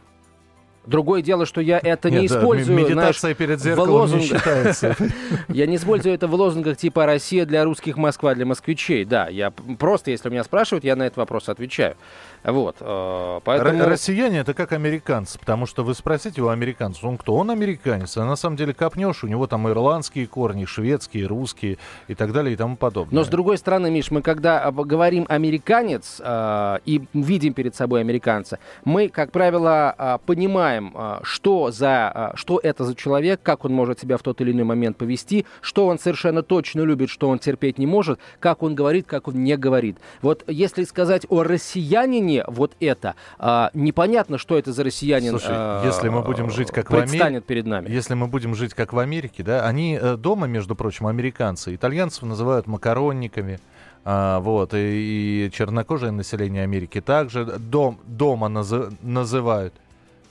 Другое 0.87 1.23
дело, 1.23 1.47
что 1.47 1.61
я 1.61 1.81
это 1.83 2.11
не 2.11 2.21
Нет, 2.21 2.31
да, 2.31 2.39
использую, 2.39 2.79
м- 2.79 2.85
знаешь, 2.85 2.97
медитация 2.97 3.35
перед 3.35 3.61
в 3.61 3.63
зеркалом 3.63 4.11
не 4.11 4.21
считается. 4.21 4.97
Я 5.49 5.67
не 5.67 5.77
использую 5.77 6.15
это 6.15 6.27
в 6.27 6.35
лозунгах 6.35 6.77
типа 6.77 7.07
«Россия 7.07 7.47
для 7.47 7.65
русских, 7.65 7.97
Москва 7.97 8.35
для 8.35 8.45
москвичей». 8.47 9.05
Да, 9.05 9.29
я 9.29 9.51
просто, 9.51 10.11
если 10.11 10.29
меня 10.29 10.45
спрашивают, 10.45 10.85
я 10.85 10.97
на 10.97 11.05
этот 11.05 11.17
вопрос 11.17 11.49
отвечаю. 11.49 11.97
Вот, 12.45 12.77
э, 12.81 13.41
поэтому... 13.45 13.85
Россияне 13.87 14.41
это 14.41 14.53
как 14.53 14.73
американцы, 14.73 15.39
потому 15.39 15.65
что 15.65 15.83
вы 15.83 15.95
спросите 15.95 16.43
у 16.43 16.49
американца, 16.49 17.07
он 17.07 17.17
кто? 17.17 17.35
Он 17.37 17.51
американец, 17.51 18.17
а 18.19 18.25
на 18.25 18.37
самом 18.37 18.57
деле 18.57 18.75
копнешь, 18.75 19.25
у 19.25 19.27
него 19.27 19.47
там 19.47 19.67
ирландские 19.69 20.27
корни, 20.27 20.67
шведские, 20.67 21.27
русские 21.27 21.79
и 22.07 22.15
так 22.15 22.33
далее 22.33 22.53
и 22.53 22.57
тому 22.57 22.77
подобное. 22.77 23.15
Но 23.15 23.25
с 23.25 23.29
другой 23.29 23.57
стороны, 23.57 23.91
Миш, 23.91 24.11
мы 24.11 24.21
когда 24.21 24.71
говорим 24.71 25.25
американец 25.29 26.21
э, 26.23 26.79
и 26.85 27.03
видим 27.15 27.55
перед 27.55 27.75
собой 27.75 28.01
американца, 28.01 28.59
мы, 28.85 29.09
как 29.09 29.33
правило, 29.33 29.95
э, 29.97 30.19
понимаем, 30.27 30.74
э, 30.83 31.19
что, 31.23 31.71
за, 31.71 32.33
э, 32.35 32.37
что 32.37 32.61
это 32.63 32.85
за 32.85 32.95
человек, 32.95 33.41
как 33.43 33.65
он 33.65 33.73
может 33.73 34.01
себя 34.01 34.17
в 34.17 34.23
тот 34.23 34.41
или 34.41 34.53
иной 34.53 34.65
момент 34.65 34.97
повести, 34.97 35.47
что 35.61 35.87
он 35.87 35.99
совершенно 35.99 36.43
точно 36.43 36.83
любит, 36.83 37.11
что 37.11 37.29
он 37.29 37.39
терпеть 37.39 37.79
не 37.79 37.87
может, 37.87 38.19
как 38.41 38.63
он 38.63 38.75
говорит, 38.75 39.07
как 39.07 39.29
он 39.29 39.43
не 39.43 39.57
говорит. 39.57 39.97
Вот 40.23 40.45
если 40.47 40.85
сказать 40.85 41.27
о 41.29 41.43
россиянине 41.43 42.45
вот 42.47 42.73
это, 42.81 43.15
э, 43.39 43.69
непонятно, 43.75 44.39
что 44.39 44.59
это 44.59 44.73
за 44.73 44.85
россиянин 44.85 45.31
Слушай, 45.31 45.55
э, 45.55 45.83
если 45.85 46.09
мы 46.09 46.23
будем 46.23 46.51
жить 46.51 46.71
как 46.71 46.91
в 46.91 46.95
Америке, 46.95 47.11
предстанет 47.11 47.45
перед 47.45 47.67
нами. 47.67 47.91
Если 47.91 48.15
мы 48.15 48.27
будем 48.27 48.55
жить 48.55 48.75
как 48.75 48.93
в 48.93 48.99
Америке, 48.99 49.43
да, 49.43 49.67
они 49.67 49.99
э, 50.01 50.17
дома, 50.17 50.47
между 50.47 50.75
прочим, 50.75 51.07
американцы, 51.07 51.75
итальянцев 51.75 52.23
называют 52.23 52.67
макаронниками, 52.67 53.59
А, 54.07 54.41
вот, 54.41 54.75
и, 54.75 55.47
и 55.47 55.51
чернокожее 55.51 56.13
население 56.13 56.63
Америки 56.63 57.01
также 57.01 57.45
дом, 57.45 57.99
дома 58.07 58.49
назы, 58.49 58.91
называют. 59.01 59.73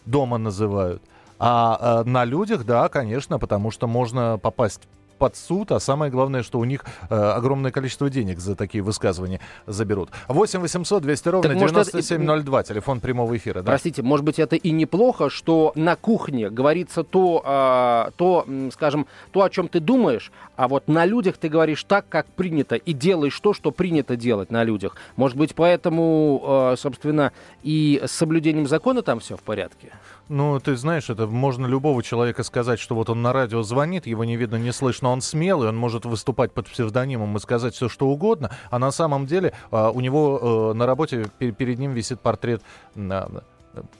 Дома 0.06 0.38
называют. 0.38 1.02
А, 1.40 1.78
а 1.80 2.04
на 2.04 2.26
людях, 2.26 2.66
да, 2.66 2.90
конечно, 2.90 3.40
потому 3.40 3.72
что 3.72 3.88
можно 3.88 4.38
попасть 4.42 4.82
под 5.24 5.38
суд, 5.38 5.72
а 5.72 5.80
самое 5.80 6.12
главное, 6.12 6.44
что 6.44 6.60
у 6.60 6.66
них 6.66 6.84
э, 7.10 7.16
огромное 7.16 7.72
количество 7.72 8.10
денег 8.10 8.40
за 8.40 8.58
такие 8.58 8.84
высказывания 8.84 9.40
заберут. 9.68 10.10
8 10.28 10.60
800 10.60 11.02
200 11.02 11.30
ровно 11.30 11.50
так, 11.50 11.58
9702, 11.58 12.60
это... 12.60 12.68
телефон 12.68 13.00
прямого 13.00 13.38
эфира. 13.38 13.62
Да? 13.62 13.72
Простите, 13.72 14.02
может 14.02 14.26
быть, 14.26 14.38
это 14.38 14.58
и 14.58 14.72
неплохо, 14.72 15.30
что 15.30 15.72
на 15.76 15.96
кухне 15.96 16.50
говорится 16.50 17.06
то, 17.06 17.42
э, 17.46 18.12
то, 18.18 18.46
скажем, 18.74 19.08
то, 19.32 19.44
о 19.44 19.50
чем 19.50 19.70
ты 19.70 19.80
думаешь, 19.80 20.30
а 20.58 20.68
вот 20.68 20.90
на 20.90 21.06
людях 21.06 21.38
ты 21.38 21.48
говоришь 21.48 21.86
так, 21.86 22.06
как 22.10 22.26
принято, 22.26 22.76
и 22.76 22.92
делаешь 22.92 23.40
то, 23.40 23.54
что 23.54 23.72
принято 23.72 24.18
делать 24.18 24.52
на 24.52 24.66
людях. 24.66 24.98
Может 25.16 25.38
быть, 25.38 25.56
поэтому, 25.56 26.74
э, 26.74 26.76
собственно, 26.78 27.32
и 27.62 28.02
с 28.04 28.12
соблюдением 28.12 28.68
закона 28.68 29.02
там 29.04 29.22
все 29.22 29.38
в 29.38 29.42
порядке? 29.42 29.94
Ну, 30.34 30.60
ты 30.60 30.76
знаешь, 30.76 31.12
это 31.12 31.28
можно 31.28 31.68
любого 31.68 32.02
человека 32.02 32.42
сказать, 32.42 32.80
что 32.80 32.96
вот 32.96 33.08
он 33.08 33.22
на 33.22 33.34
радио 33.34 33.62
звонит, 33.62 34.08
его 34.08 34.24
не 34.24 34.36
видно, 34.36 34.56
не 34.56 34.72
слышно, 34.72 35.10
он 35.10 35.22
смелый, 35.22 35.70
он 35.70 35.78
может 35.78 36.06
выступать 36.06 36.52
под 36.52 36.68
псевдонимом 36.68 37.38
и 37.38 37.40
сказать 37.40 37.76
все, 37.76 37.88
что 37.88 38.08
угодно, 38.08 38.50
а 38.72 38.80
на 38.80 38.90
самом 38.90 39.28
деле 39.28 39.54
а, 39.70 39.92
у 39.92 40.00
него 40.00 40.72
э, 40.72 40.74
на 40.74 40.88
работе 40.88 41.28
перед 41.38 41.78
ним 41.78 41.92
висит 41.92 42.20
портрет 42.20 42.64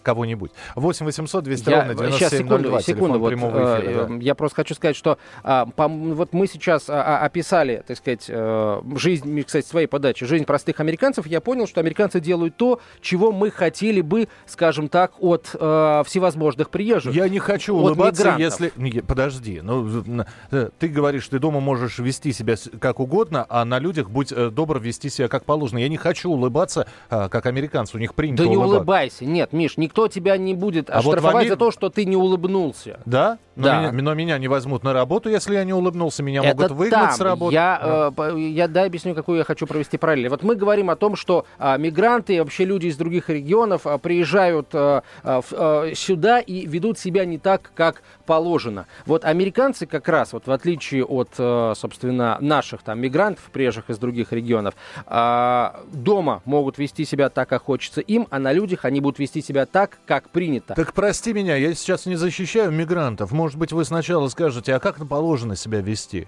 кого-нибудь. 0.02 0.52
8 0.76 1.06
800 1.06 1.44
200 1.44 1.70
я, 1.70 1.80
ровно 1.80 1.96
9702, 1.96 2.18
сейчас, 2.18 2.32
секунду, 2.32 2.80
секунду, 2.82 3.20
вот, 3.20 3.34
эфира, 3.34 4.02
э, 4.04 4.08
да. 4.08 4.16
Я 4.22 4.36
просто 4.36 4.58
хочу 4.58 4.76
сказать, 4.76 4.96
что 4.96 5.18
а, 5.44 5.66
по, 5.66 5.88
вот 5.88 6.34
мы 6.34 6.48
сейчас 6.48 6.90
а, 6.90 7.20
а, 7.20 7.26
описали, 7.26 7.84
так 7.86 7.98
сказать, 7.98 8.26
э, 8.28 8.82
жизнь, 8.96 9.44
кстати, 9.44 9.66
своей 9.66 9.88
подачи, 9.88 10.26
жизнь 10.26 10.46
простых 10.46 10.80
американцев, 10.80 11.26
я 11.28 11.42
понял, 11.42 11.68
что 11.68 11.80
американцы 11.80 12.20
делают 12.20 12.58
то, 12.58 12.80
чего 13.02 13.32
мы 13.32 13.52
хотели 13.52 14.02
бы, 14.02 14.28
скажем 14.46 14.90
так, 14.90 15.14
от 15.20 15.50
э, 15.54 16.04
всевозможных 16.06 16.70
приезжих. 16.70 17.14
Я 17.14 17.30
не 17.30 17.40
хочу 17.40 17.76
улыбаться, 17.76 18.24
мигрантов. 18.24 18.40
если... 18.40 18.74
Не, 18.76 19.02
подожди, 19.02 19.62
ну, 19.62 20.04
э, 20.52 20.70
ты 20.78 20.88
говоришь, 20.88 21.28
ты 21.28 21.40
дома 21.40 21.60
можешь 21.60 22.00
вести 22.00 22.32
себя 22.34 22.56
как 22.80 23.00
угодно, 23.00 23.46
а 23.50 23.66
на 23.66 23.80
людях 23.80 24.10
будь 24.10 24.32
э, 24.32 24.50
добр 24.50 24.80
вести 24.80 25.10
себя 25.10 25.28
как 25.28 25.46
положено. 25.46 25.80
Я 25.80 25.90
не 25.90 25.98
хочу 25.98 26.30
улыбаться, 26.30 26.88
а, 27.10 27.30
как 27.30 27.46
американцы, 27.46 27.98
у 27.98 28.00
них 28.00 28.14
принято 28.16 28.44
Да 28.44 28.50
улыбаться. 28.50 28.70
не 28.70 28.78
улыбайся, 28.78 29.26
нет, 29.26 29.54
Миш, 29.64 29.78
никто 29.78 30.08
тебя 30.10 30.38
не 30.38 30.54
будет 30.54 30.90
а 30.90 30.98
оштрафовать 30.98 31.34
вот 31.34 31.40
Амер... 31.40 31.50
за 31.52 31.56
то, 31.58 31.72
что 31.72 31.90
ты 31.90 32.06
не 32.06 32.18
улыбнулся. 32.18 33.00
Да? 33.06 33.38
Но, 33.56 33.64
да. 33.64 33.80
Меня, 33.80 34.02
но 34.02 34.14
меня 34.14 34.38
не 34.38 34.48
возьмут 34.48 34.84
на 34.84 34.94
работу, 34.94 35.30
если 35.30 35.54
я 35.56 35.64
не 35.64 35.74
улыбнулся. 35.74 36.24
Меня 36.24 36.42
Это 36.44 36.56
могут 36.56 36.72
выгнать 36.72 37.00
там. 37.00 37.12
с 37.12 37.20
работы. 37.22 37.54
Я, 37.54 38.12
да. 38.16 38.30
э, 38.30 38.40
я 38.40 38.68
да, 38.68 38.84
объясню, 38.84 39.16
какую 39.16 39.38
я 39.38 39.44
хочу 39.44 39.68
провести 39.68 39.98
параллель. 39.98 40.30
Вот 40.30 40.44
мы 40.44 40.56
говорим 40.56 40.90
о 40.90 40.96
том, 40.96 41.16
что 41.16 41.46
э, 41.60 41.78
мигранты, 41.78 42.40
вообще 42.40 42.66
люди 42.66 42.88
из 42.88 42.98
других 42.98 43.30
регионов 43.30 43.86
э, 43.86 43.98
приезжают 44.00 44.70
э, 44.74 45.02
э, 45.24 45.92
сюда 45.96 46.40
и 46.40 46.66
ведут 46.66 47.00
себя 47.00 47.26
не 47.26 47.38
так, 47.38 47.72
как 47.76 48.02
положено. 48.26 48.88
Вот 49.06 49.26
американцы 49.26 49.86
как 49.86 50.08
раз, 50.08 50.34
вот 50.34 50.48
в 50.48 50.52
отличие 50.52 51.04
от, 51.06 51.30
э, 51.38 51.74
собственно, 51.76 52.38
наших 52.40 52.84
там 52.84 53.00
мигрантов, 53.00 53.44
приезжих 53.52 53.90
из 53.90 53.98
других 53.98 54.32
регионов, 54.32 54.76
э, 55.06 55.70
дома 55.92 56.42
могут 56.46 56.78
вести 56.78 57.06
себя 57.06 57.30
так, 57.30 57.50
как 57.50 57.64
хочется 57.64 58.02
им, 58.02 58.28
а 58.30 58.40
на 58.40 58.54
людях 58.54 58.86
они 58.86 59.02
будут 59.02 59.20
вести 59.20 59.42
себя 59.42 59.66
так, 59.66 60.00
как 60.06 60.30
принято. 60.30 60.74
Так 60.76 60.94
прости 60.94 61.34
меня, 61.34 61.56
я 61.56 61.74
сейчас 61.74 62.06
не 62.06 62.16
защищаю 62.16 62.72
мигрантов. 62.72 63.32
Может 63.32 63.58
быть, 63.58 63.72
вы 63.72 63.86
сначала 63.86 64.28
скажете, 64.28 64.76
а 64.76 64.80
как 64.80 65.08
положено 65.08 65.56
себя 65.56 65.82
вести? 65.82 66.28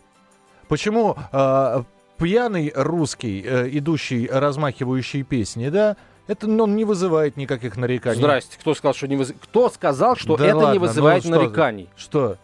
Почему 0.67 1.15
э, 1.31 1.83
пьяный 2.17 2.71
русский, 2.75 3.43
э, 3.45 3.69
идущий, 3.71 4.27
размахивающий 4.31 5.23
песни, 5.23 5.69
да, 5.69 5.95
это 6.27 6.47
он 6.47 6.75
не 6.75 6.85
вызывает 6.85 7.37
никаких 7.37 7.77
нареканий. 7.77 8.17
Здрасте, 8.17 8.57
кто 8.59 8.73
сказал, 8.73 8.93
что 8.93 9.07
не 9.07 9.15
выз... 9.15 9.33
Кто 9.41 9.69
сказал, 9.69 10.15
что 10.15 10.37
да 10.37 10.47
это 10.47 10.57
ладно, 10.57 10.73
не 10.73 10.79
вызывает 10.79 11.23
ну, 11.25 11.31
нареканий? 11.31 11.89
Что? 11.95 12.37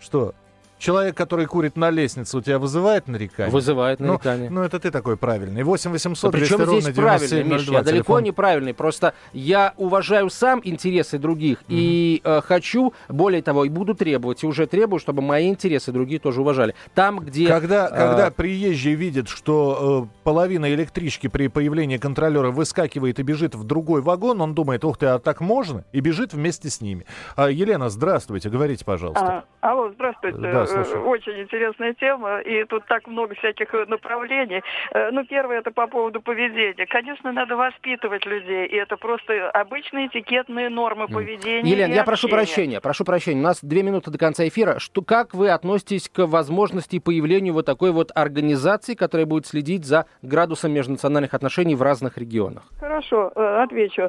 Что? 0.00 0.34
Человек, 0.78 1.16
который 1.16 1.46
курит 1.46 1.76
на 1.76 1.90
лестнице, 1.90 2.36
у 2.36 2.40
тебя 2.40 2.58
вызывает 2.58 3.08
нарекание? 3.08 3.52
Вызывает 3.52 4.00
ну, 4.00 4.14
нарекание. 4.14 4.50
Ну, 4.50 4.60
ну 4.60 4.62
это 4.62 4.78
ты 4.78 4.90
такой 4.90 5.16
правильный. 5.16 5.62
8 5.62 5.90
800 5.90 6.32
да 6.32 6.38
200 6.38 6.52
ровно 6.54 6.80
здесь 6.80 6.94
правильный, 6.94 7.44
Миш, 7.44 7.62
я 7.68 7.82
далеко 7.82 8.20
не 8.20 8.32
правильный. 8.32 8.74
Просто 8.74 9.14
я 9.32 9.72
уважаю 9.76 10.30
сам 10.30 10.60
интересы 10.64 11.18
других 11.18 11.58
mm-hmm. 11.62 11.64
и 11.68 12.20
э, 12.24 12.40
хочу, 12.42 12.92
более 13.08 13.42
того, 13.42 13.64
и 13.64 13.68
буду 13.68 13.94
требовать, 13.94 14.42
и 14.42 14.46
уже 14.46 14.66
требую, 14.66 15.00
чтобы 15.00 15.22
мои 15.22 15.48
интересы 15.48 15.92
другие 15.92 16.20
тоже 16.20 16.40
уважали. 16.40 16.74
Там, 16.94 17.20
где... 17.20 17.46
Когда, 17.46 17.88
э, 17.88 17.90
когда 17.90 18.30
приезжие 18.30 18.94
видят, 18.94 19.28
что 19.28 20.08
э, 20.12 20.18
половина 20.24 20.72
электрички 20.72 21.28
при 21.28 21.48
появлении 21.48 21.96
контролера 21.96 22.50
выскакивает 22.50 23.18
и 23.18 23.22
бежит 23.22 23.54
в 23.54 23.64
другой 23.64 24.02
вагон, 24.02 24.40
он 24.40 24.54
думает, 24.54 24.84
ух 24.84 24.98
ты, 24.98 25.06
а 25.06 25.18
так 25.18 25.40
можно? 25.40 25.84
И 25.92 26.00
бежит 26.00 26.34
вместе 26.34 26.68
с 26.68 26.80
ними. 26.80 27.06
А, 27.36 27.50
Елена, 27.50 27.88
здравствуйте, 27.88 28.50
говорите, 28.50 28.84
пожалуйста. 28.84 29.44
А, 29.60 29.70
алло, 29.70 29.90
здравствуйте. 29.94 30.38
Да, 30.38 30.63
слушаю. 30.66 31.04
Очень 31.06 31.40
интересная 31.42 31.94
тема, 31.94 32.40
и 32.40 32.64
тут 32.64 32.86
так 32.86 33.06
много 33.06 33.34
всяких 33.34 33.74
э, 33.74 33.84
направлений. 33.86 34.62
Э, 34.92 35.10
ну, 35.10 35.24
первое, 35.24 35.58
это 35.58 35.70
по 35.70 35.86
поводу 35.86 36.20
поведения. 36.20 36.86
Конечно, 36.86 37.32
надо 37.32 37.56
воспитывать 37.56 38.26
людей, 38.26 38.66
и 38.66 38.76
это 38.76 38.96
просто 38.96 39.50
обычные 39.50 40.08
этикетные 40.08 40.68
нормы 40.68 41.08
поведения. 41.08 41.70
Елена, 41.70 41.92
я 41.92 42.04
прошу 42.04 42.28
прощения, 42.28 42.80
прошу 42.80 43.04
прощения, 43.04 43.40
у 43.40 43.44
нас 43.44 43.62
две 43.62 43.82
минуты 43.82 44.10
до 44.10 44.18
конца 44.18 44.46
эфира. 44.46 44.78
Что, 44.78 45.02
как 45.02 45.34
вы 45.34 45.50
относитесь 45.50 46.08
к 46.08 46.26
возможности 46.26 46.98
появлению 46.98 47.54
вот 47.54 47.66
такой 47.66 47.92
вот 47.92 48.10
организации, 48.14 48.94
которая 48.94 49.26
будет 49.26 49.46
следить 49.46 49.84
за 49.84 50.06
градусом 50.22 50.72
межнациональных 50.72 51.34
отношений 51.34 51.74
в 51.74 51.82
разных 51.82 52.18
регионах? 52.18 52.64
Хорошо, 52.80 53.32
э, 53.34 53.62
отвечу. 53.62 54.08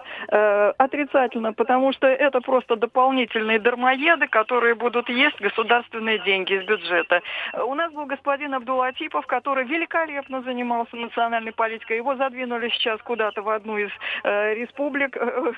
Отрицательно, 0.77 1.53
потому 1.53 1.93
что 1.93 2.07
это 2.07 2.41
просто 2.41 2.75
дополнительные 2.75 3.59
дармоеды, 3.59 4.27
которые 4.27 4.75
будут 4.75 5.09
есть 5.09 5.39
государственные 5.39 6.19
деньги 6.19 6.44
из 6.53 6.65
бюджета. 6.65 7.21
У 7.65 7.73
нас 7.75 7.91
был 7.93 8.05
господин 8.05 8.53
Абдулатипов, 8.53 9.25
который 9.27 9.65
великолепно 9.65 10.41
занимался 10.41 10.95
национальной 10.95 11.51
политикой. 11.51 11.97
Его 11.97 12.15
задвинули 12.15 12.69
сейчас 12.69 12.99
куда-то 13.01 13.41
в 13.41 13.49
одну 13.49 13.77
из 13.77 13.89
э, 14.23 14.53
республик. 14.55 15.15
Ну, 15.15 15.53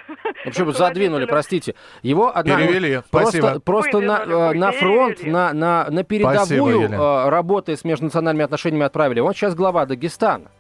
почему 0.46 0.72
задвинули, 0.72 1.26
простите? 1.26 1.76
Его 2.02 2.36
одна... 2.36 2.58
Перевели, 2.58 3.02
просто, 3.12 3.38
спасибо. 3.38 3.60
Просто 3.60 4.00
на, 4.00 4.20
э, 4.20 4.54
на 4.54 4.72
фронт, 4.72 5.24
на, 5.24 5.54
на, 5.54 5.88
на 5.90 6.04
передовую 6.04 6.88
спасибо, 6.88 7.26
э, 7.26 7.30
работы 7.30 7.76
с 7.76 7.84
межнациональными 7.84 8.46
отношениями 8.46 8.86
отправили. 8.86 9.20
Он 9.20 9.34
сейчас 9.34 9.56
глава 9.56 9.86
Дагестана. 9.86 10.52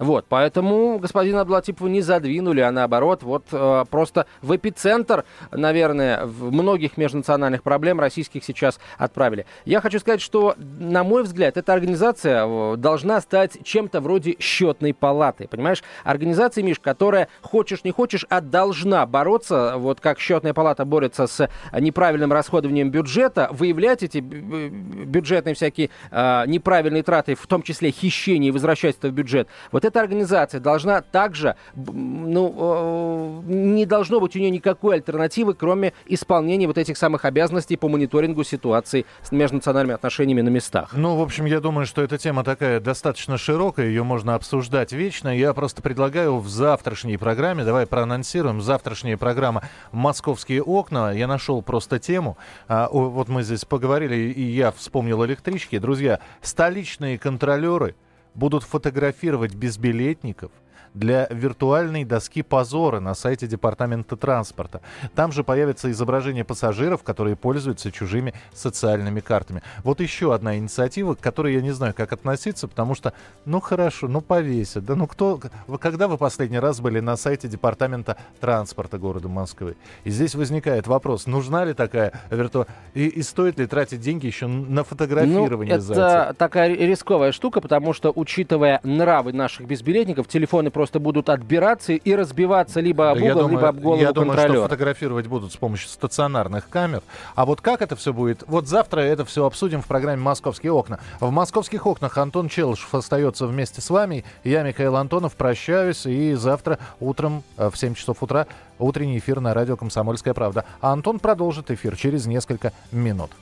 Вот, 0.00 0.24
поэтому 0.30 0.98
господина 0.98 1.42
Аблатипова 1.42 1.86
не 1.86 2.00
задвинули, 2.00 2.60
а 2.60 2.72
наоборот, 2.72 3.22
вот 3.22 3.44
э, 3.52 3.84
просто 3.90 4.24
в 4.40 4.56
эпицентр, 4.56 5.26
наверное, 5.52 6.24
в 6.24 6.50
многих 6.50 6.96
межнациональных 6.96 7.62
проблем 7.62 8.00
российских 8.00 8.42
сейчас 8.42 8.80
отправили. 8.96 9.44
Я 9.66 9.82
хочу 9.82 9.98
сказать, 9.98 10.22
что, 10.22 10.54
на 10.56 11.04
мой 11.04 11.22
взгляд, 11.22 11.58
эта 11.58 11.74
организация 11.74 12.46
э, 12.46 12.76
должна 12.78 13.20
стать 13.20 13.58
чем-то 13.62 14.00
вроде 14.00 14.36
счетной 14.38 14.94
палаты, 14.94 15.46
понимаешь? 15.48 15.84
Организация, 16.02 16.64
Миш, 16.64 16.80
которая, 16.80 17.28
хочешь 17.42 17.84
не 17.84 17.90
хочешь, 17.90 18.24
а 18.30 18.40
должна 18.40 19.04
бороться, 19.04 19.74
вот 19.76 20.00
как 20.00 20.18
счетная 20.18 20.54
палата 20.54 20.86
борется 20.86 21.26
с 21.26 21.46
неправильным 21.78 22.32
расходованием 22.32 22.90
бюджета, 22.90 23.50
выявлять 23.52 24.02
эти 24.02 24.20
бюджетные 24.20 25.54
всякие 25.54 25.90
э, 26.10 26.44
неправильные 26.46 27.02
траты, 27.02 27.34
в 27.34 27.46
том 27.46 27.60
числе 27.60 27.90
хищение 27.90 28.48
и 28.48 28.50
возвращательство 28.50 29.08
в 29.08 29.12
бюджет. 29.12 29.46
Вот 29.70 29.84
эта 29.90 30.00
организация 30.00 30.60
должна 30.60 31.02
также, 31.02 31.56
ну, 31.74 33.42
э, 33.46 33.52
не 33.52 33.86
должно 33.86 34.20
быть 34.20 34.36
у 34.36 34.38
нее 34.38 34.50
никакой 34.50 34.96
альтернативы, 34.96 35.54
кроме 35.54 35.92
исполнения 36.06 36.66
вот 36.66 36.78
этих 36.78 36.96
самых 36.96 37.24
обязанностей 37.24 37.76
по 37.76 37.88
мониторингу 37.88 38.44
ситуации 38.44 39.04
с 39.22 39.32
межнациональными 39.32 39.94
отношениями 39.94 40.40
на 40.40 40.48
местах. 40.48 40.90
Ну, 40.94 41.16
в 41.16 41.22
общем, 41.22 41.44
я 41.44 41.60
думаю, 41.60 41.86
что 41.86 42.02
эта 42.02 42.18
тема 42.18 42.44
такая 42.44 42.80
достаточно 42.80 43.36
широкая, 43.36 43.86
ее 43.86 44.04
можно 44.04 44.34
обсуждать 44.34 44.92
вечно. 44.92 45.36
Я 45.36 45.52
просто 45.52 45.82
предлагаю 45.82 46.38
в 46.38 46.48
завтрашней 46.48 47.18
программе, 47.18 47.64
давай 47.64 47.86
проанонсируем, 47.86 48.60
завтрашняя 48.60 49.16
программа 49.16 49.62
«Московские 49.92 50.62
окна». 50.62 51.12
Я 51.12 51.26
нашел 51.26 51.62
просто 51.62 51.98
тему. 51.98 52.38
А, 52.68 52.88
вот 52.90 53.28
мы 53.28 53.42
здесь 53.42 53.64
поговорили, 53.64 54.14
и 54.14 54.42
я 54.42 54.70
вспомнил 54.70 55.24
электрички. 55.24 55.78
Друзья, 55.78 56.20
столичные 56.40 57.18
контролеры– 57.18 57.96
будут 58.34 58.62
фотографировать 58.62 59.54
безбилетников 59.54 60.52
для 60.94 61.26
виртуальной 61.30 62.04
доски 62.04 62.42
позора 62.42 63.00
на 63.00 63.14
сайте 63.14 63.46
Департамента 63.46 64.16
транспорта. 64.16 64.80
Там 65.14 65.32
же 65.32 65.44
появится 65.44 65.90
изображение 65.90 66.44
пассажиров, 66.44 67.02
которые 67.02 67.36
пользуются 67.36 67.92
чужими 67.92 68.34
социальными 68.52 69.20
картами. 69.20 69.62
Вот 69.84 70.00
еще 70.00 70.34
одна 70.34 70.58
инициатива, 70.58 71.14
к 71.14 71.20
которой 71.20 71.54
я 71.54 71.60
не 71.60 71.70
знаю, 71.70 71.94
как 71.94 72.12
относиться, 72.12 72.68
потому 72.68 72.94
что, 72.94 73.12
ну 73.44 73.60
хорошо, 73.60 74.08
ну 74.08 74.20
повесят. 74.20 74.84
Да 74.84 74.96
ну 74.96 75.06
кто... 75.06 75.40
Когда 75.80 76.08
вы 76.08 76.18
последний 76.18 76.58
раз 76.58 76.80
были 76.80 77.00
на 77.00 77.16
сайте 77.16 77.48
Департамента 77.48 78.16
транспорта 78.40 78.98
города 78.98 79.28
Москвы? 79.28 79.76
И 80.04 80.10
здесь 80.10 80.34
возникает 80.34 80.86
вопрос, 80.86 81.26
нужна 81.26 81.64
ли 81.64 81.74
такая 81.74 82.12
виртуальная... 82.30 82.74
И, 82.94 83.06
и 83.06 83.22
стоит 83.22 83.58
ли 83.58 83.66
тратить 83.66 84.00
деньги 84.00 84.26
еще 84.26 84.46
на 84.46 84.84
фотографирование 84.84 85.76
ну, 85.76 85.92
это 85.92 86.34
такая 86.36 86.74
рисковая 86.74 87.32
штука, 87.32 87.60
потому 87.60 87.92
что, 87.92 88.12
учитывая 88.14 88.80
нравы 88.82 89.32
наших 89.32 89.66
безбилетников, 89.66 90.28
телефоны 90.28 90.70
просто 90.80 90.98
будут 90.98 91.28
отбираться 91.28 91.92
и 91.92 92.14
разбиваться 92.14 92.80
либо 92.80 93.10
об 93.10 93.18
угол, 93.18 93.34
думаю, 93.34 93.50
либо 93.50 93.68
об 93.68 93.80
голову 93.80 94.00
Я 94.00 94.12
думаю, 94.12 94.30
контролера. 94.30 94.54
что 94.54 94.62
фотографировать 94.62 95.26
будут 95.26 95.52
с 95.52 95.56
помощью 95.58 95.90
стационарных 95.90 96.70
камер. 96.70 97.02
А 97.34 97.44
вот 97.44 97.60
как 97.60 97.82
это 97.82 97.96
все 97.96 98.14
будет? 98.14 98.44
Вот 98.46 98.66
завтра 98.66 99.00
это 99.00 99.26
все 99.26 99.44
обсудим 99.44 99.82
в 99.82 99.86
программе 99.86 100.22
«Московские 100.22 100.72
окна». 100.72 100.98
В 101.20 101.30
«Московских 101.30 101.84
окнах» 101.84 102.16
Антон 102.16 102.48
Челышев 102.48 102.94
остается 102.94 103.46
вместе 103.46 103.82
с 103.82 103.90
вами. 103.90 104.24
Я, 104.42 104.62
Михаил 104.62 104.96
Антонов, 104.96 105.34
прощаюсь. 105.34 106.06
И 106.06 106.32
завтра 106.32 106.78
утром 106.98 107.42
э, 107.58 107.68
в 107.68 107.76
7 107.76 107.92
часов 107.92 108.22
утра 108.22 108.46
утренний 108.78 109.18
эфир 109.18 109.40
на 109.40 109.52
радио 109.52 109.76
«Комсомольская 109.76 110.32
правда». 110.32 110.64
А 110.80 110.92
Антон 110.94 111.18
продолжит 111.18 111.70
эфир 111.70 111.94
через 111.94 112.24
несколько 112.24 112.72
минут. 112.90 113.32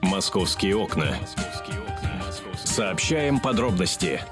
«Московские 0.00 0.78
окна». 0.78 1.08
Сообщаем 2.64 3.38
подробности. 3.38 4.22